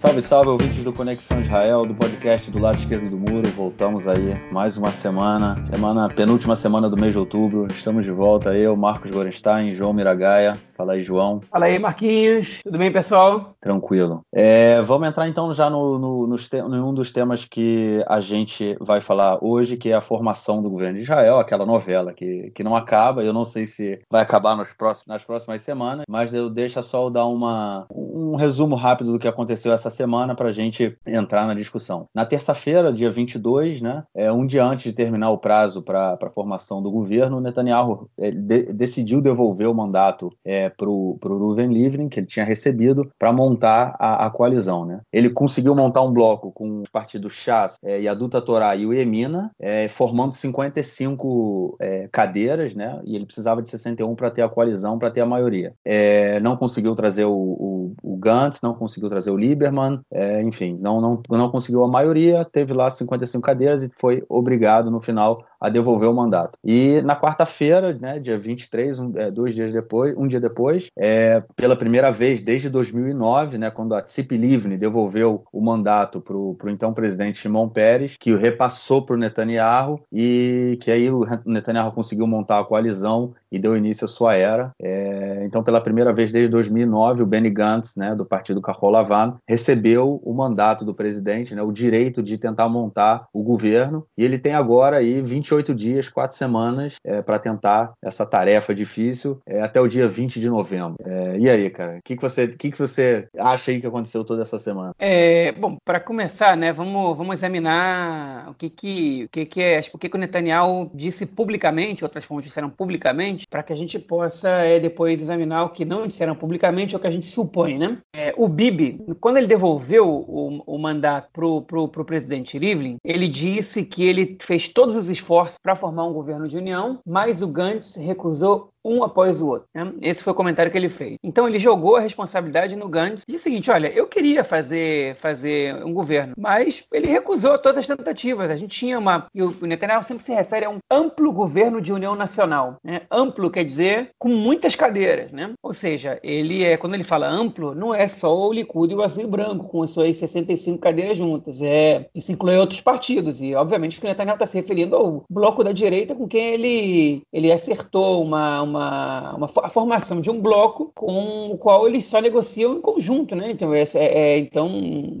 [0.00, 3.46] Salve, salve, ouvintes do Conexão Israel, do podcast do lado esquerdo do muro.
[3.50, 7.66] Voltamos aí mais uma semana, semana penúltima semana do mês de outubro.
[7.66, 10.54] Estamos de volta, eu, Marcos Gorenstein, João Miragaia.
[10.74, 11.42] Fala aí, João.
[11.50, 12.60] Fala aí, Marquinhos.
[12.64, 13.54] Tudo bem, pessoal?
[13.60, 14.24] Tranquilo.
[14.32, 16.36] É, vamos entrar então já no, no, no,
[16.74, 20.70] em um dos temas que a gente vai falar hoje, que é a formação do
[20.70, 23.22] governo de Israel, aquela novela que, que não acaba.
[23.22, 27.10] Eu não sei se vai acabar nos próximos, nas próximas semanas, mas eu deixa só
[27.10, 31.54] dar uma, um resumo rápido do que aconteceu essa semana para a gente entrar na
[31.54, 32.06] discussão.
[32.14, 36.30] Na terça-feira, dia 22, né, é, um dia antes de terminar o prazo para a
[36.30, 42.08] formação do governo, Netanyahu é, de, decidiu devolver o mandato é, para o Ruven Livrin,
[42.08, 44.84] que ele tinha recebido, para montar a, a, coalizão.
[44.84, 45.00] Né?
[45.12, 48.86] Ele conseguiu montar um bloco com os partidos Chas é, e a Duta Torá e
[48.86, 53.00] o Emina, é, formando 55 é, cadeiras, né?
[53.04, 55.72] e ele precisava de 61 para ter a coalizão, para ter a maioria.
[55.84, 59.79] É, não conseguiu trazer o, o, o Gantz, não conseguiu trazer o Lieberman,
[60.10, 64.90] é, enfim, não, não, não conseguiu a maioria, teve lá 55 cadeiras e foi obrigado
[64.90, 66.58] no final a devolver o mandato.
[66.64, 71.42] E na quarta-feira, né, dia 23, um, é, dois dias depois, um dia depois, é,
[71.54, 76.56] pela primeira vez desde 2009, né, quando a Tzip Livni devolveu o mandato para o
[76.66, 81.92] então presidente Shimon Peres, que o repassou para o Netanyahu e que aí o Netanyahu
[81.92, 84.72] conseguiu montar a coalizão e deu início à sua era.
[84.80, 89.36] É, então, pela primeira vez desde 2009, o Benny Gantz, né, do partido Kahol Lavan,
[89.46, 94.38] recebeu o mandato do presidente, né, o direito de tentar montar o governo, e ele
[94.38, 95.20] tem agora aí
[95.50, 100.38] 28 dias, quatro semanas, é, para tentar essa tarefa difícil é, até o dia 20
[100.38, 100.96] de novembro.
[101.04, 104.24] É, e aí, cara, o que, que, você, que, que você acha aí que aconteceu
[104.24, 104.92] toda essa semana?
[104.98, 109.80] É, bom, para começar, né, vamos, vamos examinar o que que, o que, que é,
[109.92, 113.98] o que, que o Netanyahu disse publicamente, outras fontes disseram publicamente, para que a gente
[113.98, 117.78] possa é, depois examinar o que não disseram publicamente ou o que a gente supõe,
[117.78, 117.98] né?
[118.36, 124.04] O Bibi, quando ele devolveu o, o mandato pro, pro presidente Rivlin, ele disse que
[124.04, 128.70] ele fez todos os esforços para formar um governo de união, mas o Gantz recusou
[128.84, 129.68] um após o outro.
[129.74, 129.92] Né?
[130.02, 131.16] Esse foi o comentário que ele fez.
[131.22, 135.14] Então ele jogou a responsabilidade no Gantz e disse o seguinte: olha, eu queria fazer,
[135.16, 138.50] fazer um governo, mas ele recusou todas as tentativas.
[138.50, 139.26] A gente tinha uma.
[139.34, 142.76] E o Netanyahu sempre se refere a um amplo governo de união nacional.
[142.82, 143.02] Né?
[143.10, 145.30] Amplo quer dizer com muitas cadeiras.
[145.32, 145.52] Né?
[145.62, 149.02] Ou seja, ele é, quando ele fala amplo, não é só o Likud e o
[149.02, 151.60] Azul Branco, com as suas 65 cadeiras juntas.
[151.62, 153.40] É, isso inclui outros partidos.
[153.40, 157.52] E, obviamente, o Netanyahu está se referindo ao bloco da direita com quem ele, ele
[157.52, 162.76] acertou uma uma, uma a formação de um bloco com o qual eles só negociam
[162.76, 163.50] em conjunto, né?
[163.50, 164.70] Então, é, é, então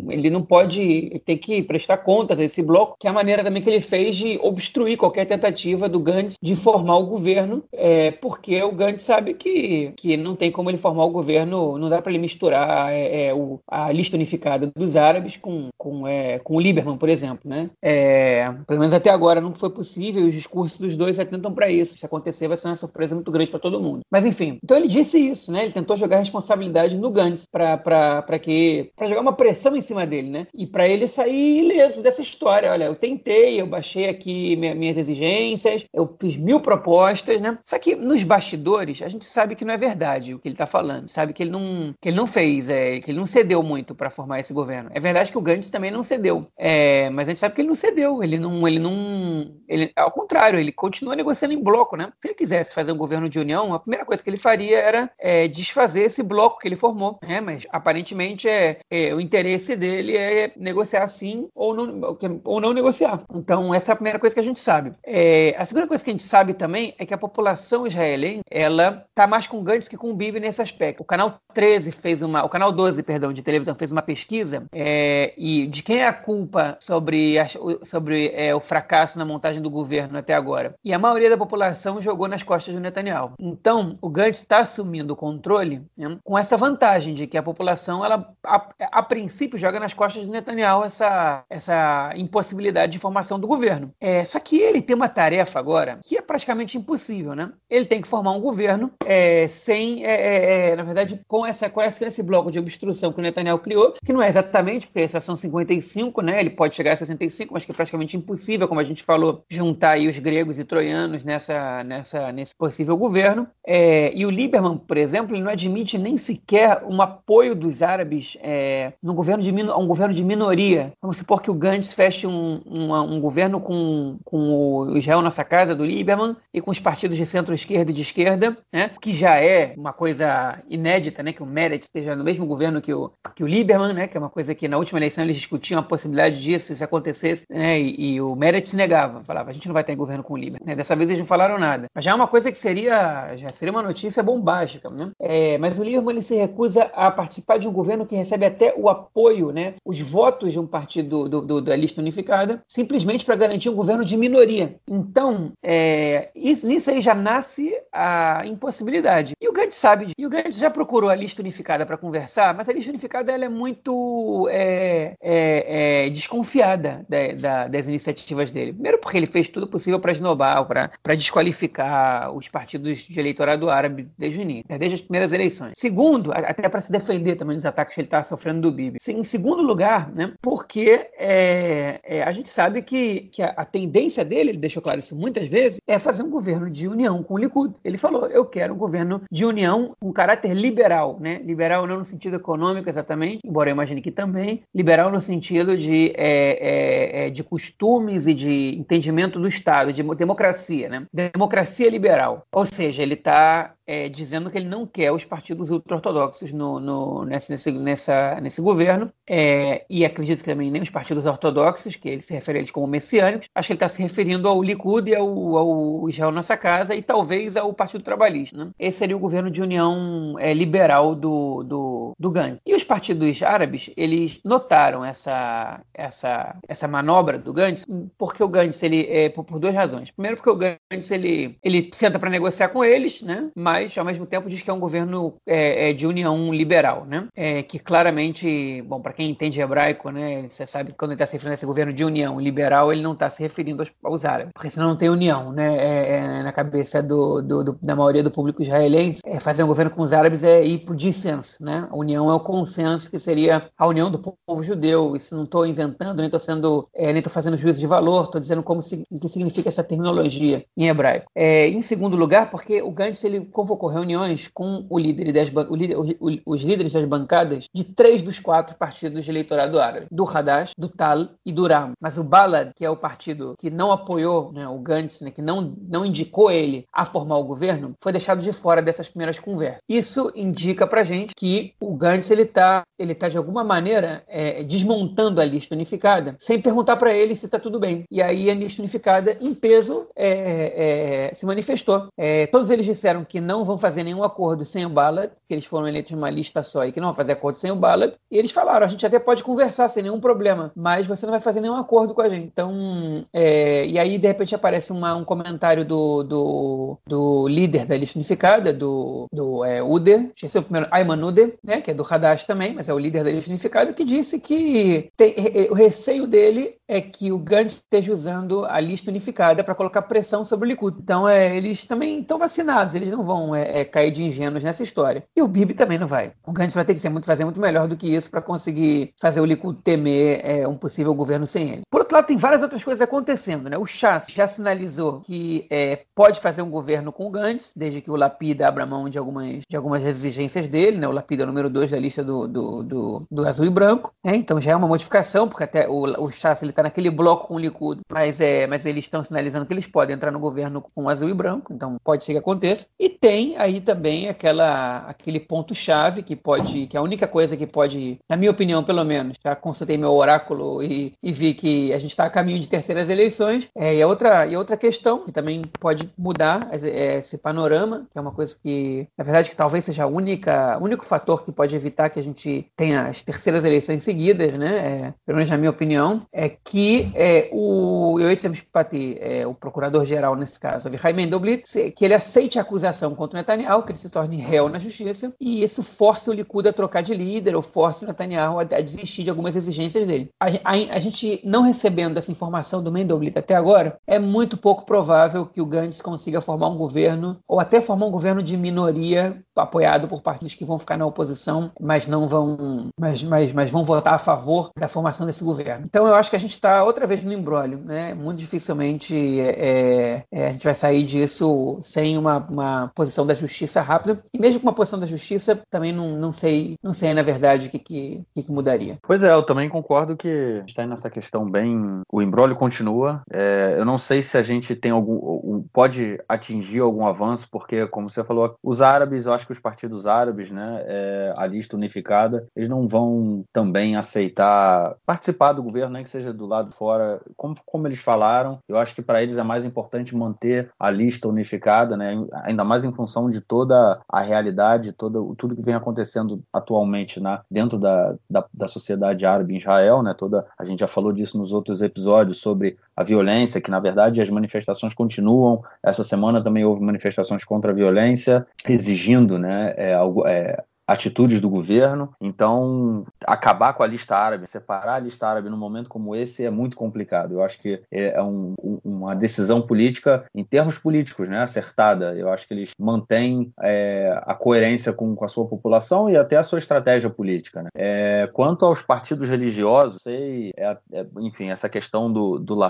[0.08, 3.62] ele não pode ter que prestar contas a esse bloco, que é a maneira também
[3.62, 8.62] que ele fez de obstruir qualquer tentativa do Gantz de formar o governo, é, porque
[8.62, 12.12] o Gantz sabe que, que não tem como ele formar o governo, não dá para
[12.12, 16.60] ele misturar é, é, o, a lista unificada dos árabes com, com, é, com o
[16.60, 17.70] Lieberman, por exemplo, né?
[17.82, 21.96] É, pelo menos até agora não foi possível, os discursos dos dois atentam para isso.
[21.96, 24.00] Se acontecer, vai ser uma surpresa muito grande grande para todo mundo.
[24.10, 25.64] Mas enfim, então ele disse isso, né?
[25.64, 30.30] Ele tentou jogar responsabilidade no Gantz para que para jogar uma pressão em cima dele,
[30.30, 30.46] né?
[30.54, 32.70] E para ele sair ileso dessa história.
[32.70, 37.58] Olha, eu tentei, eu baixei aqui minhas exigências, eu fiz mil propostas, né?
[37.64, 40.66] Só que nos bastidores a gente sabe que não é verdade o que ele está
[40.66, 43.94] falando, sabe que ele não que ele não fez, é, que ele não cedeu muito
[43.94, 44.90] para formar esse governo.
[44.92, 47.68] É verdade que o Gantz também não cedeu, é, mas a gente sabe que ele
[47.68, 52.12] não cedeu, ele não ele não ele ao contrário, ele continua negociando em bloco, né?
[52.20, 55.10] Se ele quisesse fazer um governo de união, a primeira coisa que ele faria era
[55.18, 57.40] é, desfazer esse bloco que ele formou, né?
[57.40, 63.22] Mas aparentemente é, é, o interesse dele é negociar sim ou não, ou não negociar.
[63.34, 64.92] Então essa é a primeira coisa que a gente sabe.
[65.04, 69.06] É, a segunda coisa que a gente sabe também é que a população israelense ela
[69.14, 71.02] tá mais com Gantz que com o Bibi nesse aspecto.
[71.02, 75.32] O canal 13 fez uma, o canal 12, perdão, de televisão fez uma pesquisa é,
[75.36, 77.46] e de quem é a culpa sobre, a,
[77.82, 80.74] sobre é, o fracasso na montagem do governo até agora.
[80.84, 83.19] E a maioria da população jogou nas costas do Netanyahu.
[83.38, 88.04] Então, o Gantz está assumindo o controle né, com essa vantagem de que a população,
[88.04, 93.46] ela, a, a, princípio, joga nas costas de Netanyahu essa, essa impossibilidade de formação do
[93.46, 93.92] governo.
[94.00, 97.52] É, só que ele tem uma tarefa agora que é praticamente impossível, né?
[97.68, 101.68] Ele tem que formar um governo é, sem, é, é, é na verdade, com, essa,
[101.68, 105.36] com esse bloco de obstrução que o Netanyahu criou, que não é exatamente, porque são
[105.36, 106.40] 55, né?
[106.40, 109.92] Ele pode chegar a 65, mas que é praticamente impossível, como a gente falou, juntar
[109.92, 113.48] aí os gregos e troianos nessa, nessa, nesse possível governo governo.
[113.66, 118.36] É, e o Lieberman, por exemplo, ele não admite nem sequer um apoio dos árabes
[118.42, 120.92] é, no governo de, um governo de minoria.
[121.02, 125.44] Vamos supor que o Gantz feche um, um, um governo com, com o Israel Nossa
[125.44, 129.36] Casa, do Lieberman, e com os partidos de centro-esquerda e de esquerda, né, que já
[129.36, 133.44] é uma coisa inédita, né, que o Meretz esteja no mesmo governo que o, que
[133.44, 136.40] o Lieberman, né, que é uma coisa que na última eleição eles discutiam a possibilidade
[136.40, 139.94] disso, se acontecesse, né, e, e o Meretz negava, falava, a gente não vai ter
[139.94, 140.66] governo com o Lieberman.
[140.66, 141.86] Né, dessa vez eles não falaram nada.
[141.94, 142.99] Mas já é uma coisa que seria,
[143.36, 145.10] já seria uma notícia bombástica, né?
[145.18, 148.74] É, mas o Lieberman ele se recusa a participar de um governo que recebe até
[148.76, 153.36] o apoio, né, os votos de um partido do, do, da lista unificada, simplesmente para
[153.36, 154.76] garantir um governo de minoria.
[154.88, 159.34] Então, é, isso, nisso aí já nasce a impossibilidade.
[159.40, 162.68] E o Gantz sabe, e o Gantz já procurou a lista unificada para conversar, mas
[162.68, 168.72] a lista unificada ela é muito é, é, é desconfiada da, da, das iniciativas dele.
[168.72, 174.08] Primeiro porque ele fez tudo possível para esnobar, para desqualificar os partidos de eleitorado árabe
[174.18, 175.72] desde o início, né, desde as primeiras eleições.
[175.76, 178.98] Segundo, até para se defender também dos ataques que ele está sofrendo do Bibi.
[179.08, 184.24] Em segundo lugar, né, porque é, é, a gente sabe que, que a, a, tendência
[184.24, 187.38] dele, ele deixou claro isso muitas vezes, é fazer um governo de união com o
[187.38, 187.74] Likud.
[187.84, 191.40] Ele falou, eu quero um governo de união com caráter liberal, né?
[191.44, 196.12] Liberal não no sentido econômico exatamente, embora eu imagine que também, liberal no sentido de,
[196.16, 201.06] é, é, é de costumes e de entendimento do Estado, de democracia, né?
[201.12, 202.42] Democracia liberal.
[202.52, 207.24] Ou seja, ele está é, dizendo que ele não quer os partidos ultra-ortodoxos no, no,
[207.24, 212.08] nesse, nesse, nessa, nesse governo, é, e acredito que também nem os partidos ortodoxos, que
[212.08, 215.10] ele se refere a eles como messiânicos, acho que ele está se referindo ao Likud
[215.10, 218.56] e ao, ao, Israel Nossa Casa e talvez ao Partido Trabalhista.
[218.56, 218.70] Né?
[218.78, 222.60] Esse seria o governo de união é, liberal do, do, do Gantz.
[222.64, 227.84] E os partidos árabes, eles notaram essa, essa, essa manobra do Gantz,
[228.16, 230.12] porque o Gantz, ele, é, por, por duas razões.
[230.12, 233.50] Primeiro, porque o Gantz, ele, ele senta para negociar com eles, né?
[233.56, 237.06] mas mas ao mesmo tempo diz que é um governo é, é de união liberal,
[237.06, 237.26] né?
[237.34, 241.26] É, que claramente, bom, para quem entende hebraico, né, você sabe que quando ele está
[241.26, 244.24] se referindo a esse governo de união liberal, ele não está se referindo aos, aos,
[244.24, 245.76] árabes, porque senão não tem união, né?
[245.76, 249.66] É, é na cabeça do, do, do, da maioria do público israelense, é, fazer um
[249.66, 251.88] governo com os árabes é ir para o dissenso, né?
[251.90, 255.16] A união é o consenso que seria a união do povo judeu.
[255.16, 258.40] Isso não estou inventando, nem estou sendo, é, nem estou fazendo juízo de valor, estou
[258.40, 261.30] dizendo como se, que significa essa terminologia em hebraico.
[261.34, 263.40] em segundo lugar, porque o Gantz ele
[263.70, 265.30] convocou reuniões com líder
[265.68, 265.96] o líder,
[266.44, 270.88] os líderes das bancadas de três dos quatro partidos de eleitorado árabe, do Hadash, do
[270.88, 271.92] Tal e do Ram.
[272.00, 275.42] Mas o Balad, que é o partido que não apoiou né, o Gantz, né, que
[275.42, 279.80] não, não indicou ele a formar o governo, foi deixado de fora dessas primeiras conversas.
[279.88, 284.62] Isso indica pra gente que o Gantz ele está ele tá de alguma maneira é,
[284.62, 288.04] desmontando a lista unificada sem perguntar para ele se está tudo bem.
[288.10, 292.08] E aí a lista unificada, em peso, é, é, se manifestou.
[292.16, 295.66] É, todos eles disseram que não vão fazer nenhum acordo sem o Ballard, que eles
[295.66, 298.14] foram eleitos numa lista só e que não vão fazer acordo sem o Ballard.
[298.30, 301.40] E eles falaram: a gente até pode conversar sem nenhum problema, mas você não vai
[301.40, 302.46] fazer nenhum acordo com a gente.
[302.46, 307.96] Então, é, e aí de repente aparece uma, um comentário do, do, do, líder da
[307.96, 312.06] lista unificada, do, do é, Uder, esqueci o primeiro, Ayman Uder, né, que é do
[312.08, 315.34] Hadash também, mas é o líder da lista unificada, que disse que tem,
[315.70, 320.44] o receio dele é que o Gantz esteja usando a lista unificada para colocar pressão
[320.44, 320.98] sobre o Likud.
[321.00, 324.82] Então, é, eles também estão vacinados, eles não vão é, é, cair de ingênuos nessa
[324.82, 325.24] história.
[325.36, 326.32] E o Bibi também não vai.
[326.46, 329.12] O Gantz vai ter que ser muito, fazer muito melhor do que isso para conseguir
[329.20, 331.82] fazer o Likud temer é, um possível governo sem ele.
[331.90, 333.68] Por outro lado, tem várias outras coisas acontecendo.
[333.68, 333.78] Né?
[333.78, 338.10] O Chas já sinalizou que é, pode fazer um governo com o Gantz, desde que
[338.10, 340.98] o Lapida abra mão de algumas, de algumas exigências dele.
[340.98, 341.08] Né?
[341.08, 344.12] O Lapida é o número 2 da lista do, do, do, do azul e branco.
[344.24, 344.36] Né?
[344.36, 347.54] Então já é uma modificação, porque até o, o Chas ele está naquele bloco com
[347.54, 351.08] o Likud, mas, é, mas eles estão sinalizando que eles podem entrar no governo com
[351.08, 352.86] azul e branco, então pode ser que aconteça.
[352.98, 357.66] E tem aí também aquela, aquele ponto-chave que pode, que é a única coisa que
[357.66, 361.98] pode, na minha opinião, pelo menos, já consultei meu oráculo e, e vi que a
[361.98, 363.68] gente está a caminho de terceiras eleições.
[363.74, 368.18] É, e, a outra, e outra questão que também pode mudar é esse panorama, que
[368.18, 371.52] é uma coisa que, na verdade, que talvez seja a única, o único fator que
[371.52, 374.76] pode evitar que a gente tenha as terceiras eleições seguidas, né?
[374.76, 380.34] É, pelo menos na minha opinião, é que é, o Yoitzem Pati, é, o procurador-geral
[380.36, 384.08] nesse caso, Avihai Mendoblitz, que ele aceite a acusação contra o Netanyahu, que ele se
[384.08, 388.02] torne réu na justiça, e isso força o Likud a trocar de líder, ou força
[388.02, 390.30] o Netanyahu a, a desistir de algumas exigências dele.
[390.40, 394.86] A, a, a, gente não recebendo essa informação do Mendelblit até agora, é muito pouco
[394.86, 399.36] provável que o Gantz consiga formar um governo, ou até formar um governo de minoria
[399.54, 403.84] apoiado por partidos que vão ficar na oposição, mas não vão, mas, mas, mas vão
[403.84, 405.84] votar a favor da formação desse governo.
[405.86, 408.14] Então eu acho que a gente está outra vez no embrólio, né?
[408.14, 413.80] Muito dificilmente é, é, a gente vai sair disso sem uma, uma posição da justiça
[413.80, 414.22] rápida.
[414.32, 417.68] E mesmo com uma posição da justiça, também não, não sei, não sei na verdade
[417.68, 418.98] o que, que, que mudaria.
[419.02, 422.02] Pois é, eu também concordo que está nessa questão bem.
[422.12, 423.22] O embrólio continua.
[423.30, 425.62] É, eu não sei se a gente tem algum.
[425.72, 430.06] pode atingir algum avanço, porque, como você falou, os árabes, eu acho que os partidos
[430.06, 436.04] árabes, né, é, a lista unificada, eles não vão também aceitar participar do governo, nem
[436.04, 437.20] que seja do lado fora.
[437.36, 441.28] Como, como eles falaram, eu acho que para eles é mais importante manter a lista
[441.28, 442.14] unificada, né,
[442.44, 447.40] ainda mais em função de toda a realidade, todo, tudo que vem acontecendo atualmente né,
[447.50, 451.38] dentro da, da, da sociedade árabe em Israel, né, toda, a gente já falou disso
[451.38, 455.62] nos outros episódios sobre a violência, que na verdade as manifestações continuam.
[455.82, 462.12] Essa semana também houve manifestações contra a violência, exigindo né, é, é, atitudes do governo.
[462.20, 466.50] Então, acabar com a lista árabe, separar a lista árabe num momento como esse é
[466.50, 467.34] muito complicado.
[467.34, 468.54] Eu acho que é um,
[468.84, 472.14] uma decisão política, em termos políticos, né, acertada.
[472.14, 476.36] Eu acho que eles mantêm é, a coerência com, com, a sua população e até
[476.36, 477.62] a sua estratégia política.
[477.62, 477.68] Né?
[477.74, 482.60] É, quanto aos partidos religiosos, sei, é, é enfim, essa questão do, do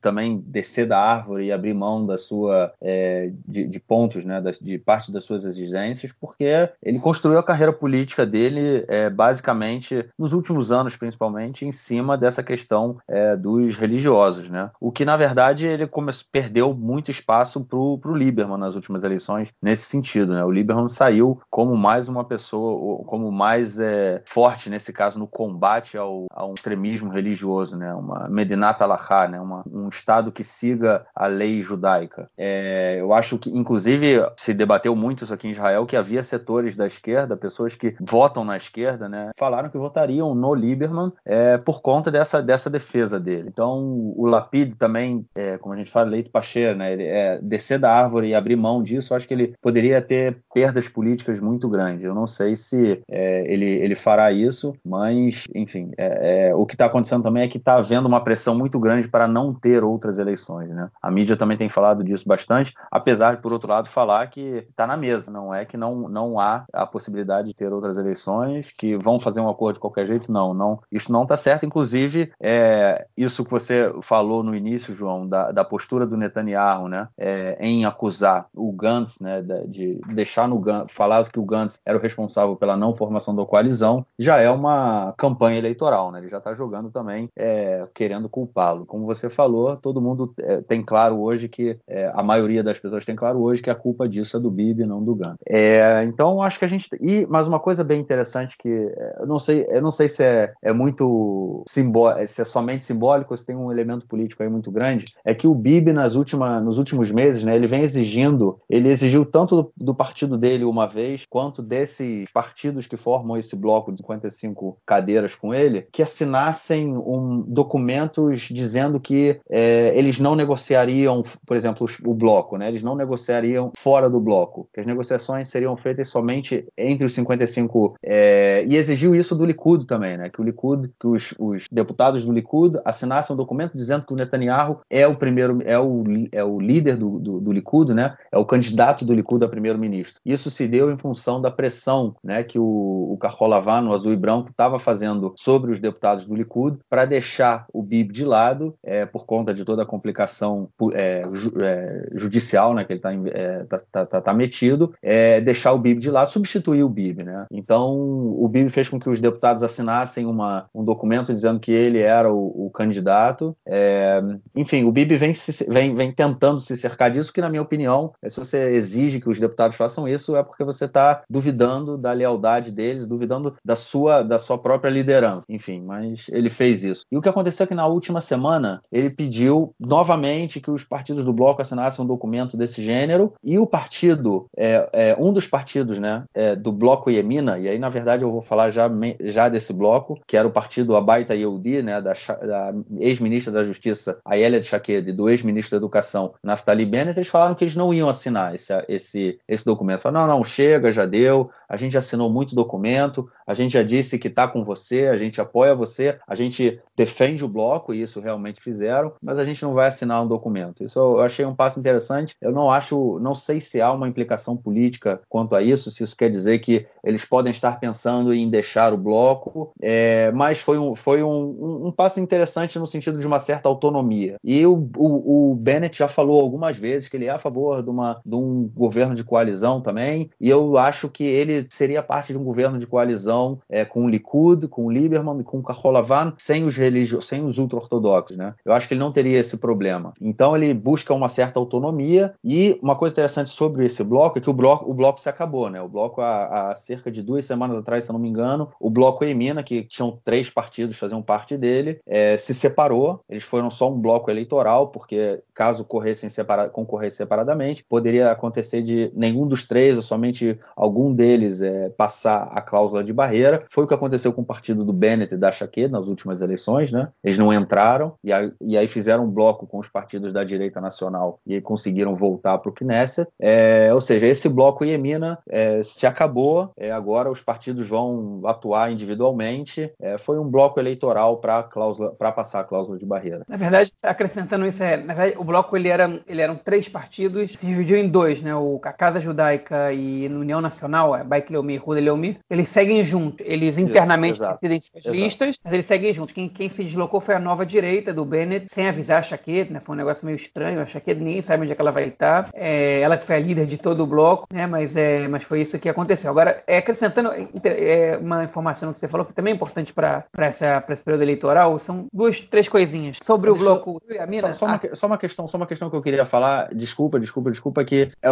[0.00, 4.78] também descer da árvore e abrir mão da sua é, de, de, pontos, né, de
[4.78, 10.32] parte das suas exigências, porque ele construiu a carreira carreira política dele, é, basicamente, nos
[10.32, 14.70] últimos anos, principalmente, em cima dessa questão é, dos religiosos, né?
[14.80, 15.88] O que, na verdade, ele
[16.30, 20.44] perdeu muito espaço para o Lieberman nas últimas eleições, nesse sentido, né?
[20.44, 25.96] O Lieberman saiu como mais uma pessoa, como mais é, forte, nesse caso, no combate
[25.96, 27.94] ao, ao extremismo religioso, né?
[27.94, 29.40] Uma Medinat Alahá, né?
[29.40, 32.28] Uma, um Estado que siga a lei judaica.
[32.36, 36.76] É, eu acho que, inclusive, se debateu muito isso aqui em Israel, que havia setores
[36.76, 41.58] da esquerda, pessoas pessoas que votam na esquerda, né, falaram que votariam no Lieberman é,
[41.58, 43.48] por conta dessa, dessa defesa dele.
[43.48, 47.78] Então, o Lapid também, é, como a gente fala, leite pacheiro, né, ele, é, descer
[47.78, 52.04] da árvore e abrir mão disso, acho que ele poderia ter perdas políticas muito grandes.
[52.04, 56.74] Eu não sei se é, ele, ele fará isso, mas, enfim, é, é, o que
[56.74, 60.18] está acontecendo também é que está havendo uma pressão muito grande para não ter outras
[60.18, 60.68] eleições.
[60.68, 60.88] Né?
[61.02, 64.86] A mídia também tem falado disso bastante, apesar de, por outro lado, falar que está
[64.86, 68.96] na mesa, não é que não, não há a possibilidade de ter outras eleições, que
[68.96, 70.30] vão fazer um acordo de qualquer jeito.
[70.30, 70.80] Não, não.
[70.90, 71.66] Isso não está certo.
[71.66, 77.08] Inclusive, é, isso que você falou no início, João, da, da postura do Netanyahu, né,
[77.18, 81.98] é, em acusar o Gantz, né, de deixar no Gantz, falar que o Gantz era
[81.98, 86.18] o responsável pela não formação da coalizão, já é uma campanha eleitoral, né?
[86.18, 88.86] Ele já está jogando também é, querendo culpá-lo.
[88.86, 93.04] Como você falou, todo mundo é, tem claro hoje que é, a maioria das pessoas
[93.04, 95.38] tem claro hoje que a culpa disso é do Bibi, não do Gantz.
[95.46, 99.26] É, então, acho que a gente e mas uma coisa bem interessante que é, eu
[99.26, 103.36] não sei, eu não sei se é, é muito simbólico, se é somente simbólico, ou
[103.36, 106.76] se tem um elemento político aí muito grande, é que o Bibi nas últimas, nos
[106.76, 111.24] últimos meses, né, ele vem exigindo, ele exigiu tanto do, do partido dele uma vez,
[111.30, 117.44] quanto desses partidos que formam esse bloco de 55 cadeiras com ele, que assinassem um,
[117.46, 123.70] documentos dizendo que é, eles não negociariam, por exemplo, o bloco, né, eles não negociariam
[123.76, 129.14] fora do bloco, que as negociações seriam feitas somente entre os 55 é, e exigiu
[129.14, 130.28] isso do Likud também, né?
[130.28, 134.16] Que o Likud, que os, os deputados do Likud assinassem um documento dizendo que o
[134.16, 138.16] Netanyahu é o primeiro, é o, é o líder do, do, do Likud, né?
[138.32, 140.20] É o candidato do Likud a primeiro-ministro.
[140.24, 142.42] Isso se deu em função da pressão, né?
[142.42, 146.78] Que o, o Carrolavano, o azul e branco, estava fazendo sobre os deputados do Likud
[146.88, 151.52] para deixar o Bib de lado é, por conta de toda a complicação é, ju,
[151.60, 152.84] é, judicial, né?
[152.84, 156.30] Que ele está é, tá, tá, tá, tá, metido, é, deixar o Bib de lado,
[156.30, 157.46] substituir o Bib né?
[157.52, 162.00] Então, o Bibi fez com que os deputados assinassem uma, um documento dizendo que ele
[162.00, 163.56] era o, o candidato.
[163.66, 164.22] É,
[164.54, 165.32] enfim, o Bibi vem,
[165.68, 169.40] vem, vem tentando se cercar disso, que, na minha opinião, se você exige que os
[169.40, 174.38] deputados façam isso, é porque você está duvidando da lealdade deles, duvidando da sua, da
[174.38, 175.46] sua própria liderança.
[175.48, 177.04] Enfim, mas ele fez isso.
[177.10, 181.24] E o que aconteceu é que na última semana ele pediu novamente que os partidos
[181.24, 185.98] do bloco assinassem um documento desse gênero e o partido, é, é um dos partidos
[185.98, 188.90] né, é, do bloco bloco Yemina, e aí na verdade eu vou falar já,
[189.20, 194.18] já desse bloco, que era o partido Abaita Yehudi, né, da, da ex-ministra da Justiça
[194.24, 198.08] Ayelet Shaked e do ex-ministro da Educação Naftali Bennett, eles falaram que eles não iam
[198.08, 200.00] assinar esse, esse, esse documento.
[200.00, 204.18] Falaram, não, não, chega, já deu, a gente assinou muito documento, a gente já disse
[204.18, 208.18] que está com você, a gente apoia você, a gente defende o bloco, e isso
[208.18, 210.82] realmente fizeram, mas a gente não vai assinar um documento.
[210.82, 212.34] Isso eu achei um passo interessante.
[212.40, 216.16] Eu não acho, não sei se há uma implicação política quanto a isso, se isso
[216.16, 220.96] quer dizer que eles podem estar pensando em deixar o bloco, é, mas foi, um,
[220.96, 224.36] foi um, um, passo interessante no sentido de uma certa autonomia.
[224.42, 227.90] E o, o, o, Bennett já falou algumas vezes que ele é a favor de,
[227.90, 232.38] uma, de um governo de coalizão também, e eu acho que ele seria parte de
[232.38, 236.34] um governo de coalizão é, com o Likud, com o Lieberman e com o Kaholavan,
[236.38, 238.54] sem os religiosos, sem os ultra-ortodoxos, né?
[238.64, 240.12] Eu acho que ele não teria esse problema.
[240.20, 244.50] Então ele busca uma certa autonomia e uma coisa interessante sobre esse bloco é que
[244.50, 245.80] o bloco, o bloco se acabou, né?
[245.80, 248.90] O bloco há, há cerca de duas semanas atrás, se eu não me engano, o
[248.90, 253.20] bloco Emina, que tinham três partidos faziam parte dele, é, se separou.
[253.28, 259.10] Eles foram só um bloco eleitoral, porque caso corressem separa concorressem separadamente, poderia acontecer de
[259.14, 263.64] nenhum dos três ou somente algum deles é, passar a cláusula de barreira.
[263.70, 266.92] Foi o que aconteceu com o partido do Bennett e da Chaquet nas últimas eleições,
[266.92, 267.08] né?
[267.24, 270.80] Eles não entraram e aí, e aí fizeram um bloco com os partidos da direita
[270.80, 273.28] nacional e aí conseguiram voltar para o Knesset.
[273.40, 278.92] É, ou seja, esse bloco Iemina é, se acabou, é, agora os partidos vão atuar
[278.92, 279.92] individualmente.
[280.00, 283.44] É, foi um bloco eleitoral para passar a cláusula de barreira.
[283.48, 287.52] Na verdade, acrescentando isso, é, na verdade, o bloco ele era, ele eram três partidos,
[287.52, 288.54] se dividiu em dois, né?
[288.54, 292.68] O, a Casa Judaica e a União Nacional, é Baik Leumi e Ruda Leumi, eles
[292.68, 293.44] seguem juntos.
[293.46, 296.32] Eles isso, internamente decidem suas listas, mas eles seguem juntos.
[296.32, 299.80] Quem, quem se deslocou foi a nova direita do Bennett, sem avisar a Chaquet, né?
[299.80, 300.80] Foi um negócio meio estranho.
[300.80, 302.50] A Chaquet ninguém sabe onde é que ela vai estar.
[302.54, 304.66] É, ela que foi a líder de todo o bloco, né?
[304.66, 306.30] Mas, é, mas foi isso que aconteceu.
[306.30, 307.30] Agora, é, acrescentando
[307.64, 312.06] é, uma informação que você falou que também é importante para esse período eleitoral, são
[312.12, 313.18] duas, três coisinhas.
[313.22, 314.52] Sobre o bloco e a mina.
[314.52, 316.68] Só, só, uma, só, uma, questão, só uma questão que eu queria falar.
[316.74, 318.28] Desculpa, desculpa, desculpa, que é,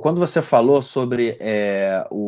[0.00, 2.25] quando você falou sobre é, o,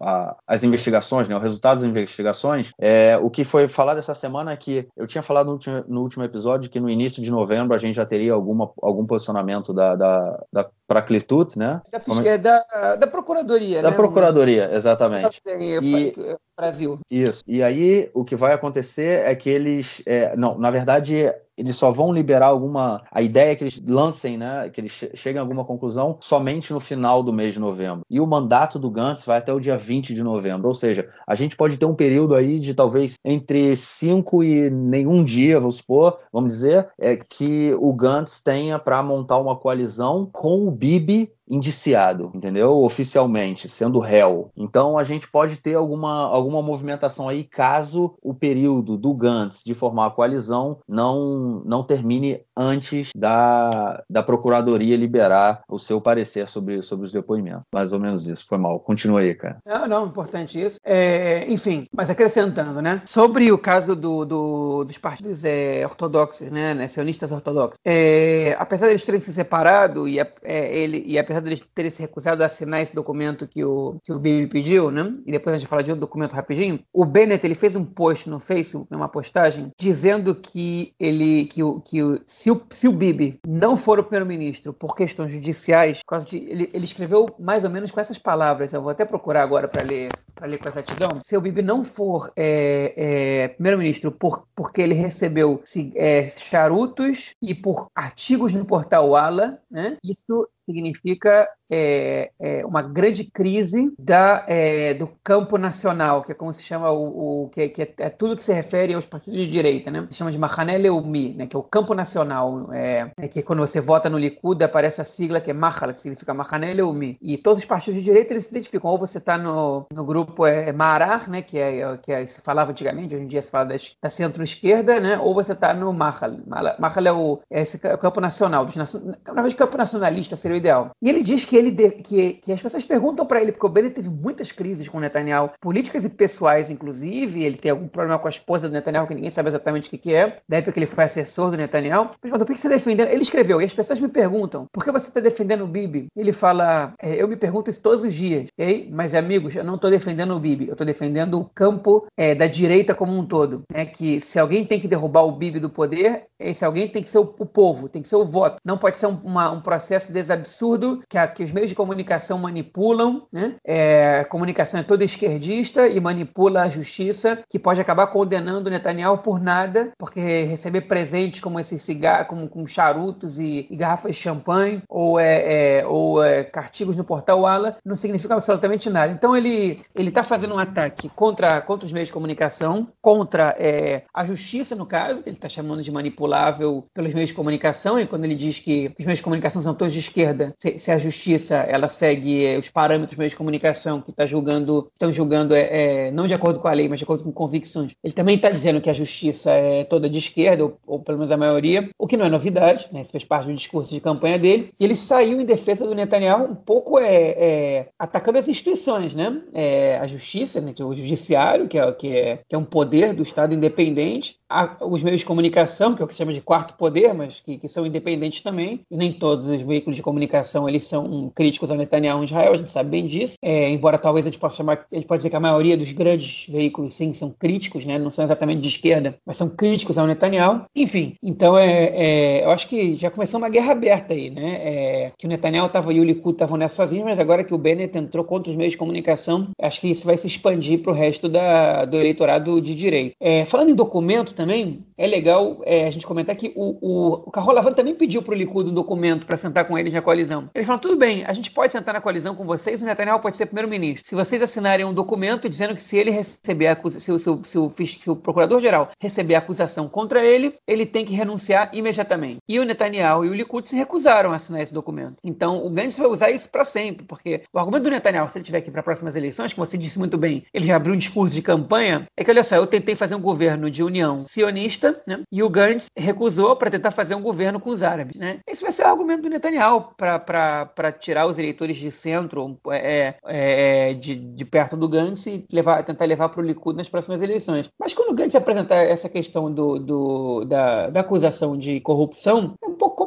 [0.00, 4.52] a, as investigações, né, o resultado das investigações, é, o que foi falado essa semana
[4.52, 7.74] é que eu tinha falado no último, no último episódio que no início de novembro
[7.74, 11.80] a gente já teria alguma, algum posicionamento da, da, da Prakletut, né?
[11.90, 12.38] Da, é...
[12.38, 13.96] da, da Procuradoria, Da né?
[13.96, 15.40] Procuradoria, exatamente.
[15.46, 16.12] E...
[16.56, 16.98] Brasil.
[17.08, 17.44] Isso.
[17.46, 20.02] E aí o que vai acontecer é que eles.
[20.04, 23.02] É, não, na verdade, eles só vão liberar alguma.
[23.10, 24.70] A ideia é que eles lancem, né?
[24.70, 28.02] Que eles cheguem a alguma conclusão somente no final do mês de novembro.
[28.08, 30.68] E o mandato do Gantz vai até o dia 20 de novembro.
[30.68, 35.24] Ou seja, a gente pode ter um período aí de talvez entre 5 e nenhum
[35.24, 40.66] dia, vamos supor, vamos dizer, é que o Gantz tenha para montar uma coalizão com
[40.66, 42.78] o Bibi indiciado, entendeu?
[42.78, 44.50] Oficialmente, sendo réu.
[44.56, 49.74] Então a gente pode ter alguma, alguma movimentação aí caso o período do Gantz de
[49.74, 56.82] formar a coalizão não, não termine antes da, da Procuradoria liberar o seu parecer sobre,
[56.82, 57.62] sobre os depoimentos.
[57.72, 58.46] Mais ou menos isso.
[58.48, 58.80] Foi mal.
[58.80, 59.58] Continua aí, cara.
[59.64, 60.78] Não, não, importante isso.
[60.84, 63.02] É, enfim, mas acrescentando, né?
[63.06, 66.74] Sobre o caso do, do dos partidos é, ortodoxos, né?
[66.74, 67.78] né sionistas ortodoxos.
[67.84, 70.28] É, apesar deles terem se separado e, é,
[70.76, 74.18] ele, e apesar apesar terem se recusado a assinar esse documento que o, que o
[74.18, 75.14] Bibi pediu, né?
[75.26, 76.80] E depois a gente fala de outro documento rapidinho.
[76.92, 81.80] O Bennett ele fez um post no Facebook, numa postagem, dizendo que ele que o,
[81.80, 86.36] que o, se, o, se o Bibi não for o primeiro-ministro por questões judiciais, de,
[86.36, 88.72] ele, ele escreveu mais ou menos com essas palavras.
[88.72, 91.20] Eu vou até procurar agora para ler para ler com exatidão.
[91.22, 97.34] Se o Bibi não for é, é, primeiro-ministro por, porque ele recebeu se, é, charutos
[97.42, 99.96] e por artigos no portal Ala, né?
[100.02, 106.52] Isso significa é, é, uma grande crise da, é, do campo nacional, que é como
[106.52, 109.50] se chama o, o que, que é, é, tudo que se refere aos partidos de
[109.50, 110.06] direita, né?
[110.10, 111.46] Se chama de Mahané Leumi, né?
[111.46, 115.04] Que é o campo nacional, é, é, que quando você vota no Likud aparece a
[115.04, 117.18] sigla que é Mahal, que significa Mahané Leumi.
[117.20, 120.46] E todos os partidos de direita eles se identificam, ou você está no, no grupo
[120.46, 121.42] é, Marar, né?
[121.42, 125.00] Que é, que é, se falava antigamente, hoje em dia se fala da, da centro-esquerda,
[125.00, 125.18] né?
[125.18, 126.38] Ou você está no Mahal.
[126.78, 130.90] Mahal é o, esse campo nacional, dos, na verdade campo nacionalista seria ideal.
[131.00, 133.68] E ele diz que ele de, que, que as pessoas perguntam para ele, porque o
[133.68, 137.44] Bennett teve muitas crises com o Netanyahu, políticas e pessoais, inclusive.
[137.44, 139.98] Ele tem algum problema com a esposa do Netanyahu, que ninguém sabe exatamente o que,
[139.98, 140.38] que é.
[140.50, 142.10] Época que ele foi assessor do Netanyahu.
[142.22, 143.08] Mas por que você está defendendo?
[143.08, 146.08] Ele escreveu, e as pessoas me perguntam, por que você está defendendo o Bibi?
[146.16, 148.88] Ele fala, é, eu me pergunto isso todos os dias, ok?
[148.92, 152.46] Mas, amigos, eu não estou defendendo o Bibi, eu estou defendendo o campo é, da
[152.46, 153.62] direita como um todo.
[153.72, 153.86] Né?
[153.86, 157.18] Que se alguém tem que derrubar o Bibi do poder, esse alguém tem que ser
[157.18, 158.56] o, o povo, tem que ser o voto.
[158.64, 160.12] Não pode ser um, uma, um processo
[160.48, 163.26] desabsurdo que, a, que os meios de comunicação manipulam.
[163.30, 163.56] Né?
[163.64, 169.18] É, a comunicação é toda esquerdista e manipula a justiça, que pode acabar condenando Netanyahu
[169.18, 174.22] por nada, porque receber presentes como esses cigarros, como com charutos e, e garrafas de
[174.22, 179.12] champanhe, ou, é, é ou é, cartigos no portal Ala, não significa absolutamente nada.
[179.12, 184.02] Então ele ele está fazendo um ataque contra, contra os meios de comunicação, contra é,
[184.14, 188.06] a justiça, no caso, que ele está chamando de manipulável pelos meios de comunicação, e
[188.06, 190.98] quando ele diz que os meios de comunicação são todos de esquerda, se, se a
[190.98, 195.54] justiça ela segue é, os parâmetros dos meios de comunicação que está julgando, estão julgando
[195.54, 197.92] é, é, não de acordo com a lei, mas de acordo com convicções.
[198.02, 201.30] Ele também está dizendo que a justiça é toda de esquerda, ou, ou, pelo menos
[201.30, 203.02] a maioria, o que não é novidade, né?
[203.02, 204.72] Isso fez parte do discurso de campanha dele.
[204.78, 209.42] E ele saiu em defesa do Netanyahu um pouco é, é atacando as instituições, né?
[209.52, 210.72] É, a justiça, né?
[210.80, 215.02] o judiciário, que é, que, é, que é um poder do Estado independente, a, os
[215.02, 217.68] meios de comunicação, que é o que se chama de quarto poder, mas que, que
[217.68, 222.22] são independentes também, e nem todos os veículos de comunicação eles são críticos ao Netanyahu
[222.22, 224.94] em Israel, a gente sabe bem disso, é, embora talvez a gente possa chamar, a
[224.94, 227.98] gente pode dizer que a maioria dos grandes veículos sim são críticos, né?
[227.98, 230.62] não são exatamente de esquerda, mas são críticos ao Netanyahu.
[230.74, 234.54] Enfim, então é, é eu acho que já começou uma guerra aberta aí, né?
[234.62, 237.58] É, que o Netanyahu estava e o Likud estavam nessa sozinhos, mas agora que o
[237.58, 240.94] Bennett entrou contra os meios de comunicação, acho que isso vai se expandir para o
[240.94, 243.16] resto da, do eleitorado de direito.
[243.20, 247.30] É, falando em documento também, é legal é, a gente comentar que o, o, o
[247.32, 250.48] Carro Lavando também pediu para o Likud um documento para sentar com eles na coalizão.
[250.54, 253.36] Eles falaram: tudo bem, a gente pode sentar na coalizão com vocês, o Netanyahu pode
[253.36, 254.06] ser primeiro-ministro.
[254.06, 257.58] Se vocês assinarem um documento dizendo que se ele receber a acusação, se, se, se,
[257.58, 262.38] o, se o procurador-geral receber a acusação contra ele, ele tem que renunciar imediatamente.
[262.48, 265.16] E o Netanyahu e o Likud se recusaram a assinar esse documento.
[265.24, 268.44] Então o Gantz vai usar isso para sempre, porque o argumento do Netanyahu, se ele
[268.44, 271.34] tiver aqui para próximas eleições, como você disse muito bem, ele já abriu um discurso
[271.34, 275.20] de campanha, é que olha só, eu tentei fazer um governo de união sionista, né?
[275.32, 278.40] E o Gantz recusou para tentar fazer um governo com os árabes, né?
[278.46, 283.90] Esse vai ser o argumento do Netanyahu para tirar os eleitores de centro, é, é,
[283.90, 287.22] é, de, de perto do Gantz e levar, tentar levar para o Likud nas próximas
[287.22, 287.68] eleições.
[287.78, 292.54] Mas quando o Gantz apresentar essa questão do, do da, da acusação de corrupção,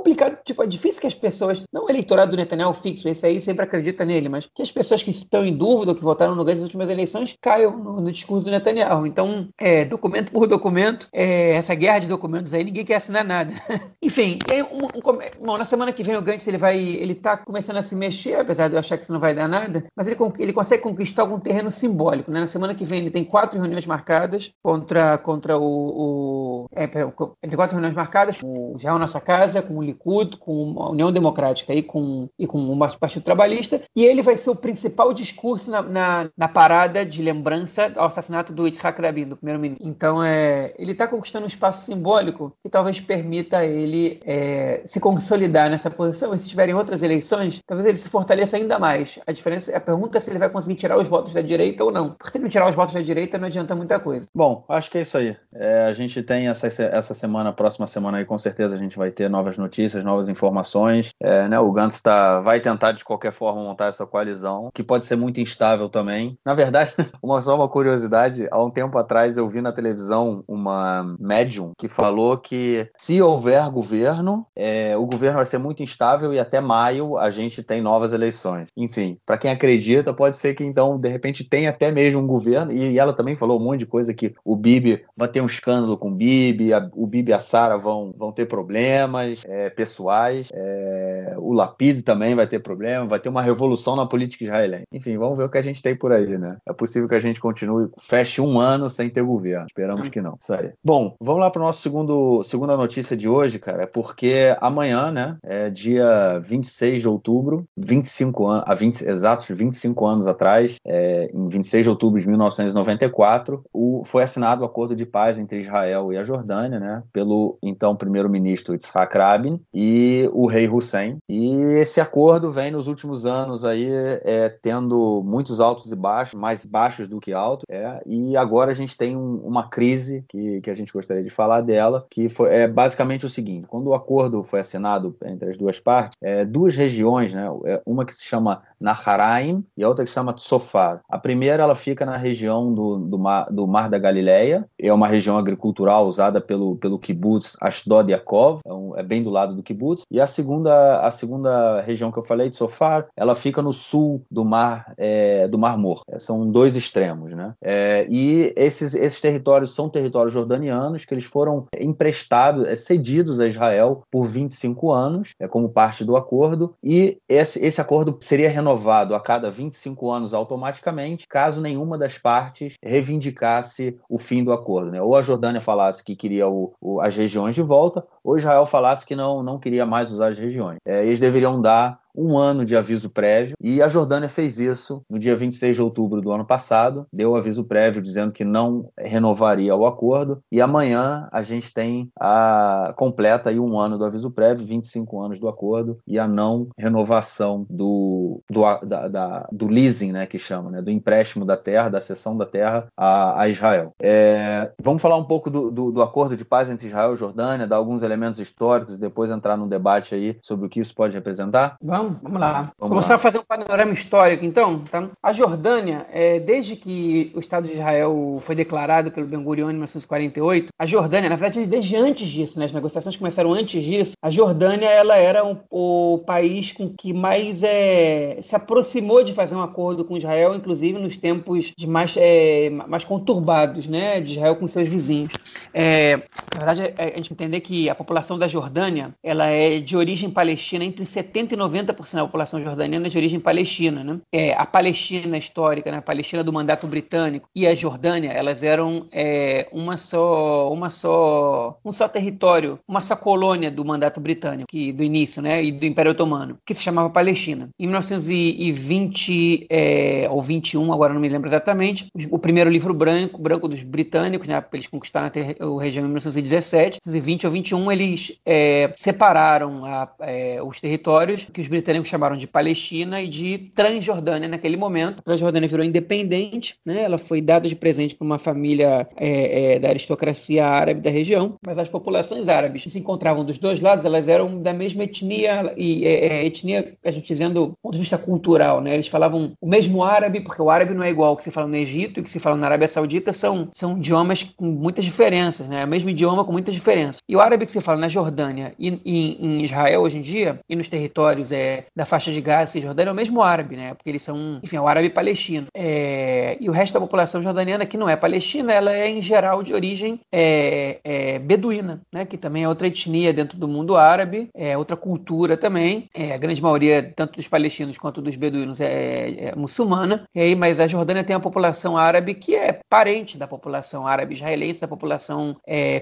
[0.01, 3.39] complicado, tipo, é difícil que as pessoas, não o eleitorado do Netanyahu fixo, esse aí
[3.39, 6.61] sempre acredita nele, mas que as pessoas que estão em dúvida que votaram no Gantz
[6.61, 9.05] nas últimas eleições caiam no, no discurso do Netanyahu.
[9.05, 13.53] Então, é, documento por documento, é, essa guerra de documentos aí, ninguém quer assinar nada.
[14.01, 17.37] Enfim, aí, um, um, bom, na semana que vem o Gantz ele vai, ele tá
[17.37, 20.07] começando a se mexer, apesar de eu achar que isso não vai dar nada, mas
[20.07, 22.39] ele, ele consegue conquistar algum terreno simbólico, né?
[22.39, 27.49] Na semana que vem ele tem quatro reuniões marcadas contra, contra o, o é, ele
[27.49, 31.73] tem quatro reuniões marcadas o Israel Nossa Casa, com o Likud, com a União Democrática
[31.73, 35.81] e com, e com o Partido Trabalhista, e ele vai ser o principal discurso na,
[35.81, 39.87] na, na parada de lembrança ao assassinato do Yitzhak Rabin, do primeiro-ministro.
[39.87, 45.69] Então, é, ele está conquistando um espaço simbólico que talvez permita ele é, se consolidar
[45.69, 49.19] nessa posição, e se tiverem outras eleições, talvez ele se fortaleça ainda mais.
[49.27, 51.91] A diferença, a pergunta é se ele vai conseguir tirar os votos da direita ou
[51.91, 52.11] não.
[52.11, 54.27] Porque se ele tirar os votos da direita, não adianta muita coisa.
[54.33, 55.35] Bom, acho que é isso aí.
[55.53, 59.11] É, a gente tem essa, essa semana, próxima semana aí, com certeza a gente vai
[59.11, 61.11] ter novas notícias notícias, novas informações.
[61.19, 65.05] É, né, o Gantz tá, vai tentar, de qualquer forma, montar essa coalizão, que pode
[65.05, 66.37] ser muito instável também.
[66.45, 71.15] Na verdade, uma, só uma curiosidade: há um tempo atrás eu vi na televisão uma
[71.19, 76.39] médium que falou que se houver governo, é, o governo vai ser muito instável e
[76.39, 78.67] até maio a gente tem novas eleições.
[78.77, 82.71] Enfim, para quem acredita, pode ser que então, de repente, tenha até mesmo um governo.
[82.71, 85.45] E, e ela também falou um monte de coisa que o Bibi vai ter um
[85.45, 89.43] escândalo com o Bibi, a, o Bibi e a Sara vão, vão ter problemas.
[89.45, 90.49] É, pessoais.
[90.53, 94.85] É, o Lapid também vai ter problema, vai ter uma revolução na política israelense.
[94.91, 96.57] Enfim, vamos ver o que a gente tem por aí, né?
[96.67, 99.65] É possível que a gente continue, feche um ano sem ter governo.
[99.67, 100.37] Esperamos que não.
[100.41, 100.71] Isso aí.
[100.83, 105.11] Bom, vamos lá para o nosso segundo, segunda notícia de hoje, cara, é porque amanhã,
[105.11, 111.29] né, é dia 26 de outubro, 25 anos, há 20, exatos 25 anos atrás, é,
[111.33, 116.11] em 26 de outubro de 1994, o, foi assinado o acordo de paz entre Israel
[116.11, 121.17] e a Jordânia, né, pelo então primeiro-ministro Yitzhak Rabin e o rei Hussein.
[121.29, 123.87] E esse acordo vem nos últimos anos aí
[124.23, 127.65] é, tendo muitos altos e baixos, mais baixos do que altos.
[127.69, 131.29] É, e agora a gente tem um, uma crise que, que a gente gostaria de
[131.29, 135.57] falar dela, que foi, é basicamente o seguinte: quando o acordo foi assinado entre as
[135.57, 140.03] duas partes, é, duas regiões, né, é, uma que se chama Naharaim e a outra
[140.03, 141.01] que chama Tsofar.
[141.07, 145.07] A primeira ela fica na região do, do, mar, do mar da Galileia, é uma
[145.07, 149.63] região agricultural usada pelo, pelo kibbutz Ashdod Yaakov, é, um, é bem do lado do
[149.63, 150.03] kibbutz.
[150.09, 154.43] E a segunda, a segunda região que eu falei, Tsofar, ela fica no sul do
[154.43, 156.03] mar, é, do mar Morto.
[156.09, 157.53] É, são dois extremos, né?
[157.61, 163.47] É, e esses, esses territórios são territórios jordanianos que eles foram emprestados, é, cedidos a
[163.47, 168.70] Israel por 25 anos, é, como parte do acordo, e esse, esse acordo seria renovado
[169.15, 174.91] a cada 25 anos automaticamente, caso nenhuma das partes reivindicasse o fim do acordo.
[174.91, 175.01] Né?
[175.01, 179.05] Ou a Jordânia falasse que queria o, o, as regiões de volta, ou Israel falasse
[179.05, 180.77] que não, não queria mais usar as regiões.
[180.85, 185.19] É, eles deveriam dar um ano de aviso prévio, e a Jordânia fez isso no
[185.19, 189.85] dia 26 de outubro do ano passado, deu aviso prévio dizendo que não renovaria o
[189.85, 195.21] acordo, e amanhã a gente tem a completa aí um ano do aviso prévio, 25
[195.21, 200.39] anos do acordo, e a não renovação do, do, da, da, do leasing, né, que
[200.39, 203.93] chama, né, do empréstimo da terra, da cessão da terra a, a Israel.
[204.01, 207.67] É, vamos falar um pouco do, do, do acordo de paz entre Israel e Jordânia,
[207.67, 211.13] dar alguns elementos históricos e depois entrar num debate aí sobre o que isso pode
[211.13, 211.77] representar?
[211.81, 212.71] Vamos Vamos, vamos lá.
[212.79, 213.15] Vamos Começar lá.
[213.15, 214.79] a fazer um panorama histórico, então.
[214.89, 215.07] Tá?
[215.21, 219.73] A Jordânia, é, desde que o Estado de Israel foi declarado pelo Ben Gurion em
[219.73, 224.31] 1948, a Jordânia, na verdade, desde antes disso, né, as negociações começaram antes disso, a
[224.31, 229.61] Jordânia ela era um, o país com que mais é, se aproximou de fazer um
[229.61, 234.67] acordo com Israel, inclusive nos tempos de mais, é, mais conturbados né, de Israel com
[234.67, 235.33] seus vizinhos.
[235.71, 236.17] É,
[236.53, 240.29] na verdade, é, a gente entender que a população da Jordânia ela é de origem
[240.31, 244.03] palestina entre 70 e 90 90% da população jordaniana é de origem palestina.
[244.03, 244.19] Né?
[244.31, 245.97] É, a Palestina histórica, né?
[245.97, 251.77] a Palestina do mandato britânico e a Jordânia, elas eram é, uma só, uma só,
[251.83, 255.63] um só território, uma só colônia do mandato britânico, que, do início, né?
[255.63, 257.69] e do Império Otomano, que se chamava Palestina.
[257.79, 263.67] Em 1920 é, ou 21, agora não me lembro exatamente, o primeiro livro branco, branco
[263.67, 264.63] dos britânicos, né?
[264.73, 270.79] eles conquistaram a região em 1917, 1920 ou 21, eles é, separaram a, é, os
[270.79, 275.19] territórios que os britânicos britânicos chamaram de Palestina e de Transjordânia naquele momento.
[275.19, 277.01] A Transjordânia virou independente, né?
[277.01, 281.55] ela foi dada de presente para uma família é, é, da aristocracia árabe da região,
[281.65, 285.73] mas as populações árabes que se encontravam dos dois lados, elas eram da mesma etnia,
[285.75, 288.93] e é, é, etnia, a gente dizendo, do ponto de vista cultural, né?
[288.93, 291.67] eles falavam o mesmo árabe, porque o árabe não é igual ao que se fala
[291.67, 295.67] no Egito e que se fala na Arábia Saudita, são, são idiomas com muitas diferenças,
[295.67, 295.83] né?
[295.83, 297.17] o mesmo idioma com muitas diferenças.
[297.27, 300.59] E o árabe que se fala na Jordânia e, e em Israel hoje em dia,
[300.69, 303.93] e nos territórios é, da faixa de Gaza e Jordânia é o mesmo árabe, né?
[303.93, 305.67] Porque eles são, enfim, é o árabe palestino.
[305.73, 309.63] É, e o resto da população jordaniana, que não é palestina, ela é em geral
[309.63, 312.25] de origem é, é, beduína, né?
[312.25, 316.09] Que também é outra etnia dentro do mundo árabe, é outra cultura também.
[316.13, 320.25] É, a grande maioria, tanto dos palestinos quanto dos beduínos, é, é muçulmana.
[320.35, 324.81] E mas a Jordânia tem uma população árabe que é parente da população árabe israelense,
[324.81, 325.55] da população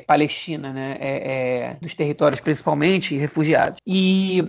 [0.08, 1.78] palestina, né?
[1.82, 3.80] dos territórios principalmente, refugiados.
[3.86, 4.44] E,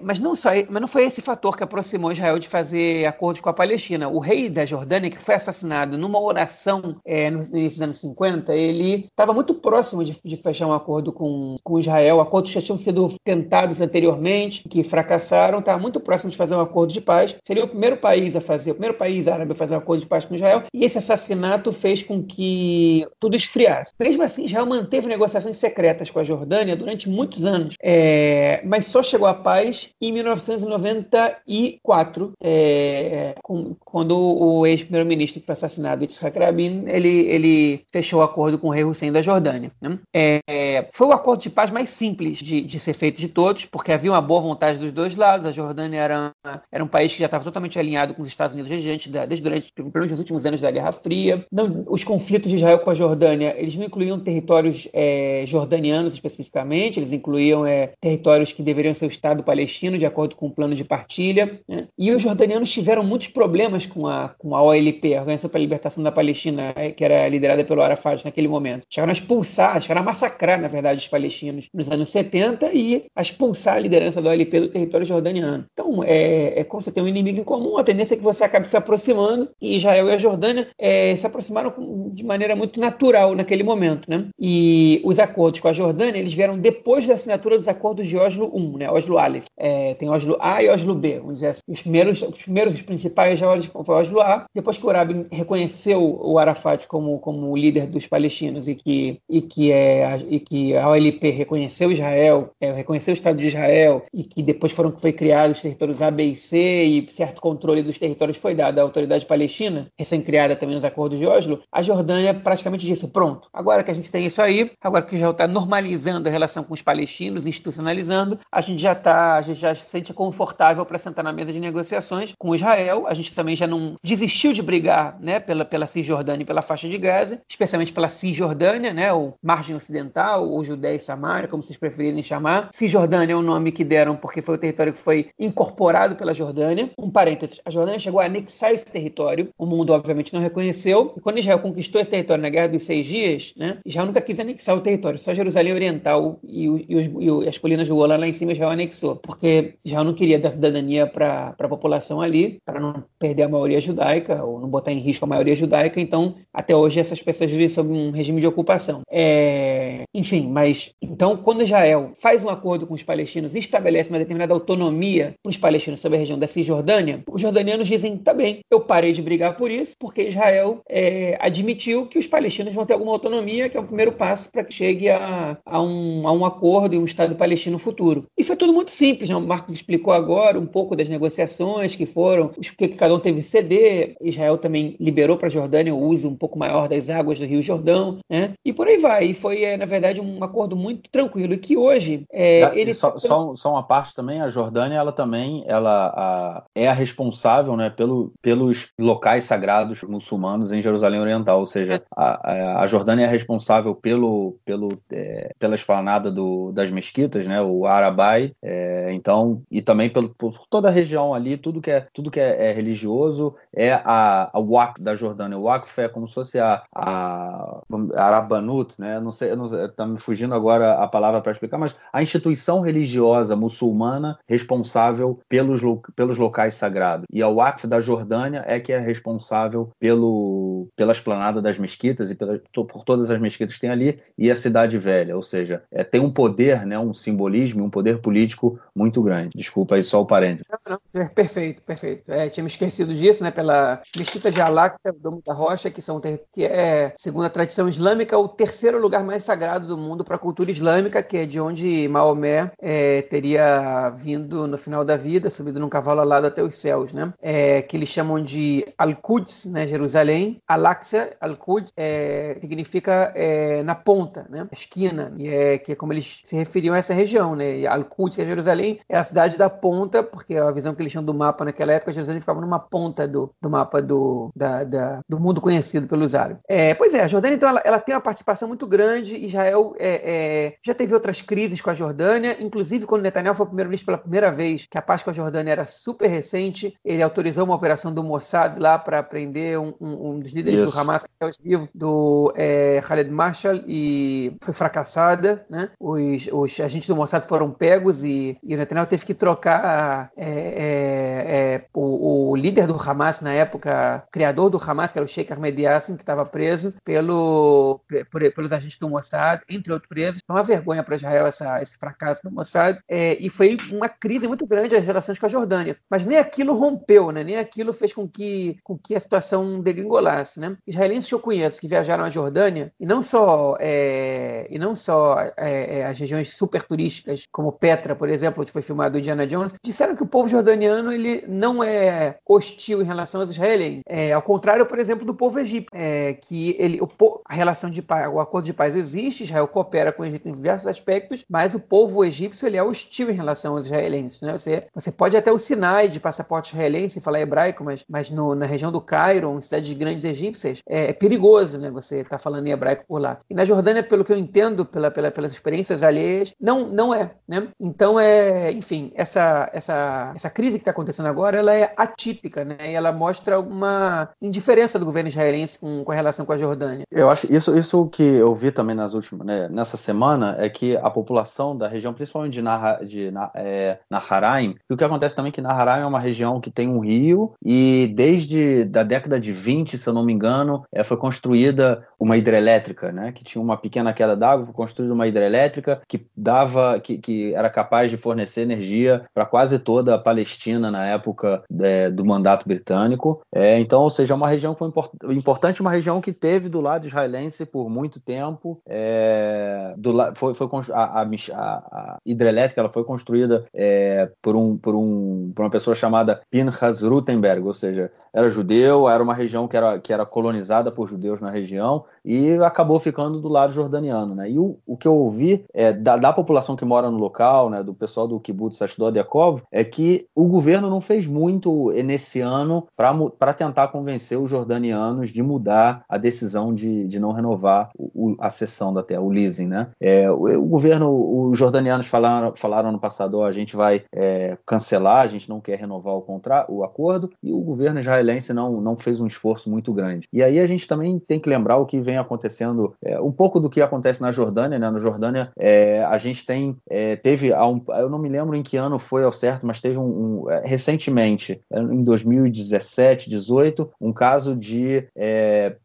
[0.00, 3.48] mas não só mas não foi esse fator que aproximou Israel de fazer acordos com
[3.48, 4.08] a Palestina.
[4.08, 8.54] O rei da Jordânia, que foi assassinado numa oração é, no início dos anos 50,
[8.54, 12.20] ele estava muito próximo de, de, fechar um acordo com, com Israel.
[12.20, 16.60] Acordos que já tinham sido tentados anteriormente, que fracassaram, estava muito próximo de fazer um
[16.60, 17.34] acordo de paz.
[17.44, 20.06] Seria o primeiro país a fazer, o primeiro país árabe a fazer um acordo de
[20.06, 20.64] paz com Israel.
[20.72, 23.92] E esse assassinato fez com que tudo esfriasse.
[23.98, 29.02] Mesmo assim, Israel manteve negociações secretas com a Jordânia durante muitos anos, é, mas só
[29.02, 36.84] chegou à paz em 19 1994, é, com, quando o ex-primeiro-ministro foi assassinado, Yitzhak Rabin,
[36.86, 39.70] ele, ele fechou o acordo com o rei Hussein da Jordânia.
[39.80, 39.98] Né?
[40.14, 43.92] É, foi o acordo de paz mais simples de, de, ser feito de todos, porque
[43.92, 45.46] havia uma boa vontade dos dois lados.
[45.46, 46.32] A Jordânia era,
[46.70, 49.72] era um país que já estava totalmente alinhado com os Estados Unidos desde, desde durante
[49.72, 51.44] pelo últimos anos da Guerra Fria.
[51.50, 56.98] Não, os conflitos de Israel com a Jordânia, eles não incluíam territórios é, jordanianos especificamente,
[56.98, 60.50] eles incluíam é, territórios que deveriam ser o Estado palestino, de acordo acordo com o
[60.50, 61.60] plano de partilha.
[61.68, 61.88] Né?
[61.96, 65.62] E os jordanianos tiveram muitos problemas com a, com a OLP, a Organização para a
[65.62, 68.86] Libertação da Palestina, é, que era liderada pelo Arafat naquele momento.
[68.90, 73.22] Chegaram a expulsar, chegaram a massacrar, na verdade, os palestinos nos anos 70 e a
[73.22, 75.64] expulsar a liderança da OLP do território jordaniano.
[75.72, 78.44] Então, é, é como você tem um inimigo em comum, a tendência é que você
[78.44, 81.72] acabe se aproximando, e Israel e a Jordânia é, se aproximaram
[82.12, 84.10] de maneira muito natural naquele momento.
[84.10, 84.26] Né?
[84.38, 88.50] E os acordos com a Jordânia, eles vieram depois da assinatura dos acordos de Oslo
[88.54, 88.90] I, né?
[88.96, 89.46] Oslo Aleph.
[89.56, 91.60] É, tem tem Oslo A e Oslo B, vamos dizer assim.
[91.68, 96.38] Os primeiros, os primeiros, os principais foi Oslo A, depois que o Rabin reconheceu o
[96.38, 101.30] Arafat como, como líder dos palestinos e que, e que, é, e que a OLP
[101.30, 105.62] reconheceu Israel, é, reconheceu o Estado de Israel e que depois foram foi criados os
[105.62, 109.88] territórios A, B e C e certo controle dos territórios foi dado à autoridade palestina,
[109.98, 114.10] recém-criada também nos acordos de Oslo, a Jordânia praticamente disse, pronto, agora que a gente
[114.10, 118.60] tem isso aí, agora que Israel está normalizando a relação com os palestinos, institucionalizando, a
[118.60, 122.34] gente já está, a gente já se sente confortável para sentar na mesa de negociações
[122.38, 126.46] com Israel, a gente também já não desistiu de brigar né, pela, pela Cisjordânia e
[126.46, 131.48] pela faixa de Gaza, especialmente pela Cisjordânia, né, ou margem ocidental, ou Judéia e Samária,
[131.48, 132.68] como vocês preferirem chamar.
[132.72, 136.90] Cisjordânia é o nome que deram porque foi o território que foi incorporado pela Jordânia.
[136.98, 141.20] Um parênteses, a Jordânia chegou a anexar esse território, o mundo obviamente não reconheceu, e
[141.20, 144.76] quando Israel conquistou esse território na Guerra dos Seis Dias, né, Israel nunca quis anexar
[144.76, 148.32] o território, só Jerusalém Oriental e, e, os, e as colinas do Golã lá em
[148.32, 153.04] cima Israel anexou, porque Israel não queria dar cidadania para a população ali, para não
[153.18, 156.98] perder a maioria judaica, ou não botar em risco a maioria judaica, então até hoje
[156.98, 159.02] essas pessoas vivem sob um regime de ocupação.
[159.08, 160.02] É...
[160.12, 164.52] Enfim, mas então quando Israel faz um acordo com os palestinos e estabelece uma determinada
[164.52, 168.80] autonomia para os palestinos sobre a região da Cisjordânia, os jordanianos dizem, tá bem, eu
[168.80, 173.12] parei de brigar por isso, porque Israel é, admitiu que os palestinos vão ter alguma
[173.12, 176.94] autonomia, que é o primeiro passo para que chegue a, a, um, a um acordo
[176.94, 178.24] e um Estado palestino futuro.
[178.36, 179.36] E foi tudo muito simples, né?
[179.38, 183.46] Marcos explicou agora um pouco das negociações que foram, o que cada um teve que
[183.46, 187.46] ceder, Israel também liberou para a Jordânia o uso um pouco maior das águas do
[187.46, 188.54] Rio Jordão, né?
[188.64, 189.26] e por aí vai.
[189.26, 192.24] E foi, é, na verdade, um acordo muito tranquilo, e que hoje...
[192.32, 192.94] É, ele...
[192.94, 197.76] só, só, só, uma parte também, a Jordânia, ela também ela, a, é a responsável
[197.76, 203.28] né, pelo, pelos locais sagrados muçulmanos em Jerusalém Oriental, ou seja, a, a Jordânia é
[203.28, 209.82] responsável pelo, pelo, é, pela esplanada do, das mesquitas, né, o Arabai, é, então, e
[209.82, 213.54] também pelo, por toda a região ali, tudo que é, tudo que é, é religioso
[213.74, 215.58] é a, a Waqf da Jordânia.
[215.58, 217.80] O Waqf é como se fosse a, a,
[218.14, 219.50] a Arabanut, né, não sei,
[219.84, 225.80] está me fugindo agora a palavra para explicar, mas a instituição religiosa muçulmana responsável pelos,
[226.14, 227.26] pelos locais sagrados.
[227.30, 232.34] E a Waqf da Jordânia é que é responsável pelo, pela esplanada das mesquitas e
[232.34, 235.36] pela, por todas as mesquitas que tem ali e a Cidade Velha.
[235.36, 239.55] Ou seja, é, tem um poder, né, um simbolismo, um poder político muito grande.
[239.56, 240.66] Desculpa aí só o parênteses.
[240.70, 241.00] Não, não,
[241.34, 242.30] perfeito, perfeito.
[242.30, 246.20] É, tinha me esquecido disso, né, pela mesquita de Al-Aqsa, Domo da Rocha, que, são,
[246.20, 250.38] que é, segundo a tradição islâmica, o terceiro lugar mais sagrado do mundo para a
[250.38, 255.80] cultura islâmica, que é de onde Maomé é, teria vindo no final da vida, subido
[255.80, 257.32] num cavalo alado até os céus, né?
[257.40, 260.60] É, que eles chamam de Al-Quds, né, Jerusalém.
[260.66, 264.66] Al-Aqsa, Al-Quds, é, significa é, na ponta, né?
[264.72, 267.86] Esquina, e é, que é como eles se referiam a essa região, né?
[267.86, 271.64] Al-Quds, é Jerusalém, é a cidade da ponta, porque a visão que tinham do mapa
[271.64, 276.06] naquela época, Jerusalém ficava numa ponta do, do mapa do, da, da, do mundo conhecido
[276.06, 276.62] pelos árabes.
[276.68, 279.36] É, pois é, a Jordânia, então, ela, ela, tem uma participação muito grande.
[279.36, 284.18] Israel é, já teve outras crises com a Jordânia, inclusive quando Netanyahu foi primeiro-ministro pela
[284.18, 288.12] primeira vez, que a paz com a Jordânia era super recente, ele autorizou uma operação
[288.12, 290.90] do Mossad lá para prender um, um, um, dos líderes Isso.
[290.90, 295.64] do Hamas, que é o vivo, do é, Khaled Marshall, e foi fracassada.
[295.68, 295.90] Né?
[296.00, 300.95] Os, os agentes do Mossad foram pegos e, e o Netanyahu teve que trocar é,
[300.96, 305.28] é, é o, o, líder do Hamas na época, criador do Hamas, que era o
[305.28, 310.40] Sheikh Ahmed Yassin, que estava preso pelo, por, pelos agentes do Mossad, entre outros presos.
[310.46, 312.98] Foi uma vergonha para Israel essa, esse fracasso do Mossad.
[313.08, 315.96] É, e foi uma crise muito grande as relações com a Jordânia.
[316.10, 317.44] Mas nem aquilo rompeu, né?
[317.44, 320.58] nem aquilo fez com que, com que a situação degringolasse.
[320.58, 320.76] Né?
[320.86, 325.36] Israelenses que eu conheço que viajaram à Jordânia, e não só, é, e não só
[325.56, 330.14] é, as regiões super turísticas, como Petra, por exemplo, onde foi filmado Indiana Jones, disseram
[330.14, 334.02] que o povo jordaniano ele não é hostil em relação aos israelenses.
[334.06, 337.08] É, ao contrário, por exemplo, do povo egípcio, é, que ele, o,
[337.44, 340.52] a relação de paz, o acordo de paz existe, Israel coopera com o Egito em
[340.52, 344.40] diversos aspectos, mas o povo egípcio ele é hostil em relação aos israelenses.
[344.40, 344.52] Né?
[344.52, 348.66] Você, você pode até o sinais de passaporte israelense falar hebraico, mas, mas no, na
[348.66, 351.90] região do Cairo, em cidades grandes egípcias, é, é perigoso né?
[351.90, 353.38] você estar tá falando em hebraico por lá.
[353.48, 357.30] E na Jordânia, pelo que eu entendo, pela, pela, pelas experiências alheias, não, não é.
[357.46, 357.68] Né?
[357.78, 362.64] Então, é, enfim, essa, essa, essa essa crise que está acontecendo agora, ela é atípica,
[362.64, 362.76] né?
[362.90, 367.04] E ela mostra uma indiferença do governo israelense com, com relação com a Jordânia.
[367.10, 370.96] Eu acho isso, isso que eu vi também nas últimas, né, nessa semana, é que
[370.96, 372.62] a população da região, principalmente de,
[373.06, 376.70] de é, Naharaim, e o que acontece também é que Naharaim é uma região que
[376.70, 381.04] tem um rio e desde da década de 20, se eu não me engano, é,
[381.04, 383.30] foi construída uma hidrelétrica, né?
[383.30, 387.70] Que tinha uma pequena queda d'água, foi construída uma hidrelétrica que dava, que, que era
[387.70, 390.55] capaz de fornecer energia para quase toda a Palestina
[390.90, 393.42] na época é, do mandato britânico.
[393.54, 396.68] É, então, ou seja, é uma região que foi import importante, uma região que teve
[396.68, 398.80] do lado israelense por muito tempo.
[398.86, 404.94] É, do, foi, foi a, a, a, hidrelétrica ela foi construída é, por, um, por,
[404.94, 409.74] um, por uma pessoa chamada Pinchas Rutenberg, ou seja, era judeu, era uma região que
[409.74, 414.50] era, que era colonizada por judeus na região e acabou ficando do lado jordaniano, né?
[414.50, 417.82] E o, o que eu ouvi é, da, da população que mora no local, né,
[417.82, 422.86] do pessoal do kibbutz Ashdod Yaakov, é que o governo não fez muito nesse ano
[422.94, 428.50] para tentar convencer os jordanianos de mudar a decisão de, de não renovar o, a
[428.50, 429.88] cessão da terra, o leasing, né?
[429.98, 435.20] É, o, o, governo, os jordanianos falaram, falaram ano passado, a gente vai é, cancelar,
[435.20, 438.80] a gente não quer renovar o, contra, o acordo, e o governo israelense israelense não,
[438.80, 440.28] não fez um esforço muito grande.
[440.32, 443.60] E aí a gente também tem que lembrar o que vem acontecendo, é, um pouco
[443.60, 444.90] do que acontece na Jordânia, né?
[444.90, 448.76] Na Jordânia é, a gente tem, é, teve, um, eu não me lembro em que
[448.76, 454.12] ano foi ao certo, mas teve um, um é, recentemente, é, em 2017, 18, um
[454.12, 455.76] caso de é,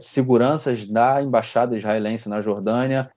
[0.00, 3.10] seguranças da embaixada israelense na Jordânia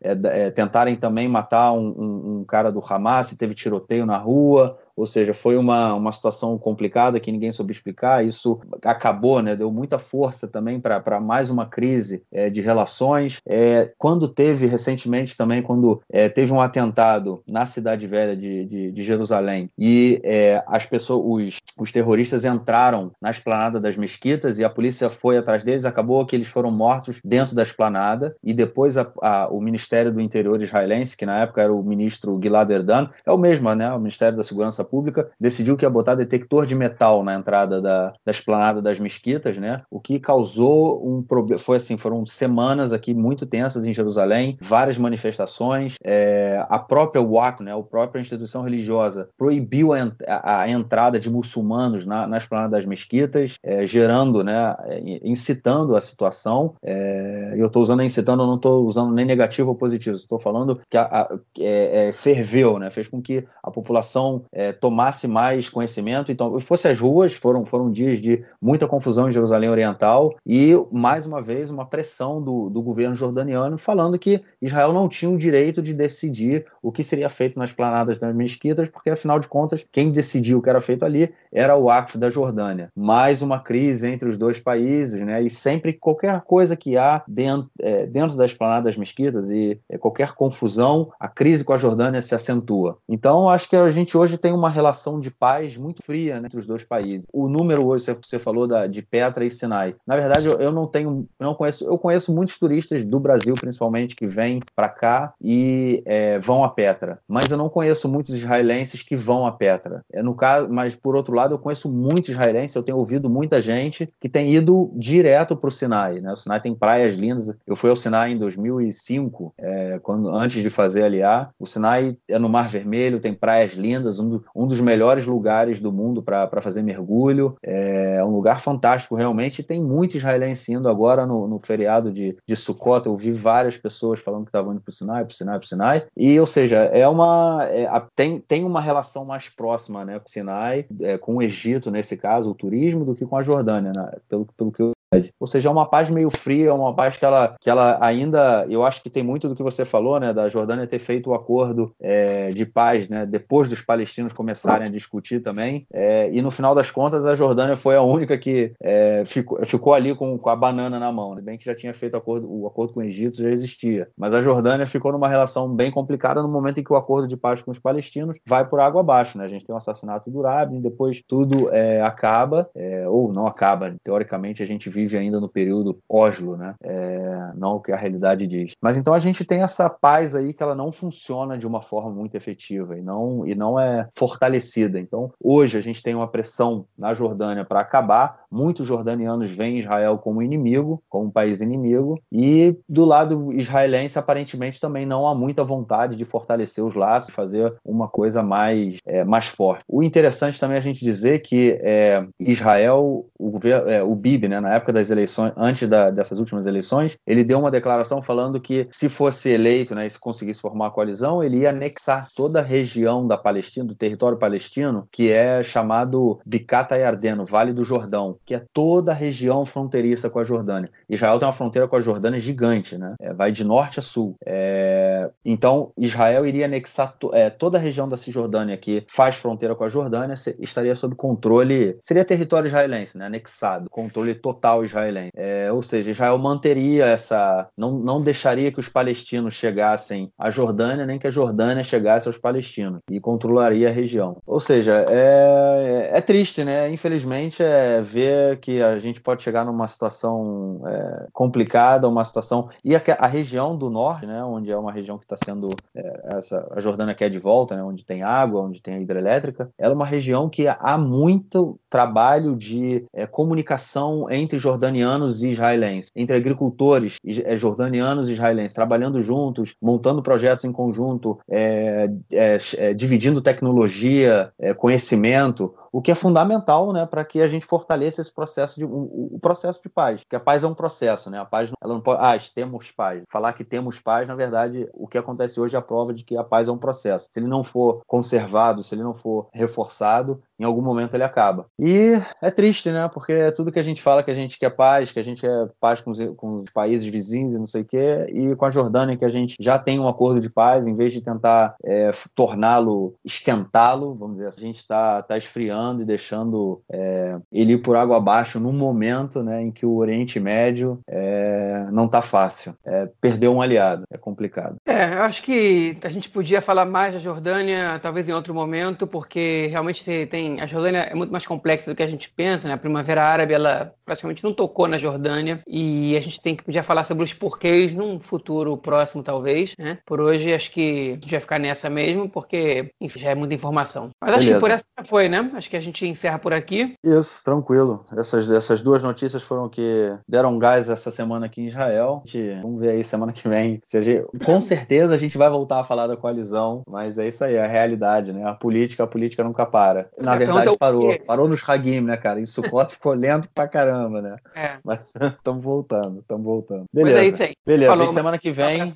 [0.53, 5.33] tentarem também matar um, um, um cara do Hamas, teve tiroteio na rua, ou seja,
[5.33, 8.25] foi uma, uma situação complicada que ninguém soube explicar.
[8.25, 13.39] Isso acabou, né, deu muita força também para mais uma crise é, de relações.
[13.47, 18.91] É, quando teve recentemente também, quando é, teve um atentado na cidade velha de, de,
[18.91, 24.63] de Jerusalém e é, as pessoas, os, os terroristas entraram na esplanada das mesquitas e
[24.63, 28.97] a polícia foi atrás deles, acabou que eles foram mortos dentro da esplanada e depois
[28.97, 33.09] a, a, o Ministério do Interior israelense, que na época era o ministro Gilad Erdan,
[33.25, 36.75] é o mesmo, né, o Ministério da Segurança Pública, decidiu que ia botar detector de
[36.75, 39.81] metal na entrada da, da esplanada das mesquitas, né?
[39.89, 41.59] O que causou um problema.
[41.59, 45.95] Foi assim, foram semanas aqui muito tensas em Jerusalém, várias manifestações.
[46.03, 51.29] É, a própria WAC, né, a própria instituição religiosa, proibiu a, a, a entrada de
[51.29, 54.75] muçulmanos na, na esplanada das mesquitas, é, gerando, né,
[55.23, 56.75] incitando a situação.
[56.83, 60.79] É, eu estou usando incitando, eu não estou usando nem negativo ou positivo, estou falando
[60.89, 61.27] que a
[61.59, 66.31] é, é, ferveu, né, fez com que a população é, tomasse mais conhecimento.
[66.31, 71.25] Então, fosse as ruas, foram, foram dias de muita confusão em Jerusalém Oriental e, mais
[71.25, 75.81] uma vez, uma pressão do, do governo jordaniano falando que Israel não tinha o direito
[75.81, 80.11] de decidir o que seria feito nas planadas das mesquitas, porque, afinal de contas, quem
[80.11, 82.91] decidiu o que era feito ali era o Acf da Jordânia.
[82.95, 85.41] Mais uma crise entre os dois países, né?
[85.41, 89.97] E sempre qualquer coisa que há dentro, é, dentro das planadas das mesquitas e é,
[89.97, 92.97] qualquer confusão, a crise com a Jordânia se acentua.
[93.09, 96.59] Então, acho que a gente hoje tem uma relação de paz muito fria né, entre
[96.59, 97.25] os dois países.
[97.31, 99.95] O número hoje, você falou da, de Petra e Sinai.
[100.05, 104.15] Na verdade, eu, eu não tenho, não conheço, eu conheço muitos turistas do Brasil, principalmente,
[104.15, 107.19] que vêm para cá e é, vão a Petra.
[107.27, 110.03] Mas eu não conheço muitos israelenses que vão a Petra.
[110.11, 113.61] É, no caso, mas por outro lado, eu conheço muitos israelenses, eu tenho ouvido muita
[113.61, 116.19] gente que tem ido direto para o Sinai.
[116.19, 116.33] Né?
[116.33, 117.55] O Sinai tem praias lindas.
[117.65, 121.51] Eu fui ao Sinai em 2005, é, quando, antes de fazer aliar.
[121.59, 125.81] O Sinai é no Mar Vermelho, tem praias lindas, um, do, um dos melhores lugares
[125.81, 127.55] do mundo para fazer mergulho.
[127.61, 129.61] É um lugar fantástico, realmente.
[129.61, 133.05] Tem muito israelense indo agora no, no feriado de, de Sukkot.
[133.05, 135.65] Eu vi várias pessoas falando que estavam indo para o Sinai, para o Sinai, para
[135.65, 136.05] o Sinai.
[136.15, 140.31] E, ou seja, é uma, é, tem, tem uma relação mais próxima né, com o
[140.31, 144.11] Sinai, é, com o Egito, nesse caso, o turismo, do que com a Jordânia, né,
[144.29, 144.94] pelo, pelo que eu
[145.39, 148.65] ou seja, é uma paz meio fria, é uma paz que ela, que ela ainda,
[148.69, 151.33] eu acho que tem muito do que você falou, né, da Jordânia ter feito o
[151.33, 156.51] acordo é, de paz, né, depois dos palestinos começarem a discutir também, é, e no
[156.51, 160.49] final das contas a Jordânia foi a única que é, ficou, ficou ali com, com
[160.49, 163.03] a banana na mão, né, bem que já tinha feito acordo, o acordo com o
[163.03, 166.93] Egito já existia, mas a Jordânia ficou numa relação bem complicada no momento em que
[166.93, 169.73] o acordo de paz com os palestinos vai por água abaixo, né, a gente tem
[169.73, 174.89] o assassinato do Rabin, depois tudo é, acaba, é, ou não acaba, teoricamente a gente
[174.95, 176.73] vive ainda no período Oslo, né?
[176.81, 178.71] É, não o que a realidade diz.
[178.81, 182.09] Mas então a gente tem essa paz aí que ela não funciona de uma forma
[182.09, 184.97] muito efetiva e não, e não é fortalecida.
[184.97, 190.17] Então hoje a gente tem uma pressão na Jordânia para acabar, muitos jordanianos veem Israel
[190.17, 195.63] como inimigo, como um país inimigo, e do lado israelense, aparentemente, também não há muita
[195.63, 199.83] vontade de fortalecer os laços, fazer uma coisa mais, é, mais forte.
[199.87, 204.59] O interessante também é a gente dizer que é, Israel, o, é, o Bibi, né,
[204.59, 208.87] na época das eleições, antes da, dessas últimas eleições, ele deu uma declaração falando que
[208.91, 212.63] se fosse eleito, né, e se conseguisse formar a coalizão, ele ia anexar toda a
[212.63, 218.53] região da Palestina, do território palestino, que é chamado Bicata Yardeno, Vale do Jordão, que
[218.53, 220.89] é toda a região fronteiriça com a Jordânia.
[221.09, 223.15] Israel tem uma fronteira com a Jordânia gigante, né?
[223.19, 224.35] É, vai de norte a sul.
[224.45, 225.29] É...
[225.43, 227.31] Então, Israel iria anexar to...
[227.33, 231.97] é, toda a região da Cisjordânia que faz fronteira com a Jordânia, estaria sob controle,
[232.03, 233.25] seria território israelense, né?
[233.25, 235.31] Anexado, controle total israelense.
[235.35, 241.05] É, ou seja, Israel manteria essa, não, não deixaria que os palestinos chegassem à Jordânia,
[241.05, 244.37] nem que a Jordânia chegasse aos palestinos e controlaria a região.
[244.45, 246.89] Ou seja, é, é triste, né?
[246.91, 252.95] Infelizmente, é ver que a gente pode chegar numa situação é, complicada, uma situação e
[252.95, 254.43] a, a, região do norte, né?
[254.43, 257.83] Onde é uma região que está sendo é, essa, a Jordânia quer de volta, né?
[257.83, 263.05] Onde tem água, onde tem hidrelétrica, ela é uma região que há muito trabalho de
[263.13, 270.21] é, comunicação entre jordanianos e israelenses, entre agricultores é, jordanianos e israelenses, trabalhando juntos, montando
[270.21, 277.41] projetos em conjunto, é, é, dividindo tecnologia, conhecimento, o que é fundamental, né, para que
[277.41, 280.67] a gente fortaleça esse processo de o, o, processo de paz, porque a paz é
[280.67, 281.39] um processo, né?
[281.39, 283.23] A paz ela não pode, ah, temos paz.
[283.29, 286.35] Falar que temos paz, na verdade, o que acontece hoje é a prova de que
[286.35, 287.29] a paz é um processo.
[287.31, 291.65] Se ele não for conservado, se ele não for reforçado, em algum momento ele acaba.
[291.79, 293.09] E é triste, né?
[293.13, 295.45] Porque é tudo que a gente fala que a gente quer paz, que a gente
[295.45, 298.65] é paz com os, com os países vizinhos e não sei o quê, e com
[298.65, 301.75] a Jordânia que a gente já tem um acordo de paz, em vez de tentar
[301.85, 307.73] é, torná-lo, esquentá-lo, vamos dizer assim, a gente está tá esfriando e deixando é, ele
[307.73, 312.21] ir por água abaixo num momento né, em que o Oriente Médio é, não está
[312.21, 312.75] fácil.
[312.85, 314.77] É, perdeu um aliado, é complicado.
[314.85, 319.05] É, eu acho que a gente podia falar mais da Jordânia, talvez em outro momento,
[319.05, 322.73] porque realmente tem a Jordânia é muito mais complexa do que a gente pensa, né?
[322.73, 326.83] A Primavera Árabe, ela praticamente não tocou na Jordânia e a gente tem que já
[326.83, 329.99] falar sobre os porquês num futuro próximo, talvez, né?
[330.05, 333.53] Por hoje, acho que a gente vai ficar nessa mesmo, porque, enfim, já é muita
[333.53, 334.09] informação.
[334.21, 334.51] Mas Beleza.
[334.51, 335.51] acho que por essa foi, né?
[335.53, 336.95] Acho que a gente encerra por aqui.
[337.03, 338.05] Isso, tranquilo.
[338.15, 342.21] Essas, essas duas notícias foram que deram gás essa semana aqui em Israel.
[342.25, 343.81] Gente, vamos ver aí semana que vem.
[343.91, 347.55] Gente, com certeza a gente vai voltar a falar da coalizão, mas é isso aí,
[347.55, 348.45] é a realidade, né?
[348.45, 350.09] A política, a política nunca para.
[350.17, 351.19] Na na verdade, então, parou.
[351.25, 352.39] Parou nos Hagim, né, cara?
[352.39, 354.35] Em Sukkot ficou lento pra caramba, né?
[354.53, 354.77] É.
[354.83, 354.99] Mas
[355.37, 356.85] estamos voltando, estamos voltando.
[356.93, 357.17] Beleza.
[357.17, 357.55] Mas é isso aí.
[357.65, 357.91] Beleza.
[357.91, 358.93] Falou, semana que vem.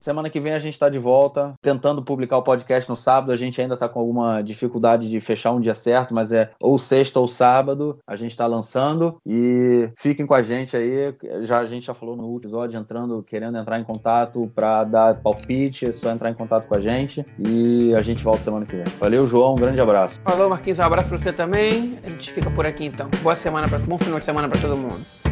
[0.00, 3.32] Semana que vem a gente está de volta, tentando publicar o podcast no sábado.
[3.32, 6.78] A gente ainda está com alguma dificuldade de fechar um dia certo, mas é ou
[6.78, 7.98] sexta ou sábado.
[8.06, 11.14] A gente está lançando e fiquem com a gente aí.
[11.42, 15.86] Já a gente já falou no episódio entrando, querendo entrar em contato para dar palpite,
[15.86, 18.84] é só entrar em contato com a gente e a gente volta semana que vem.
[18.98, 19.54] Valeu, João.
[19.54, 20.20] Um grande abraço.
[20.24, 20.78] Falou, Marquinhos.
[20.78, 21.98] Um abraço para você também.
[22.04, 23.08] A gente fica por aqui então.
[23.22, 25.27] Boa semana, pra, bom final de semana para todo mundo.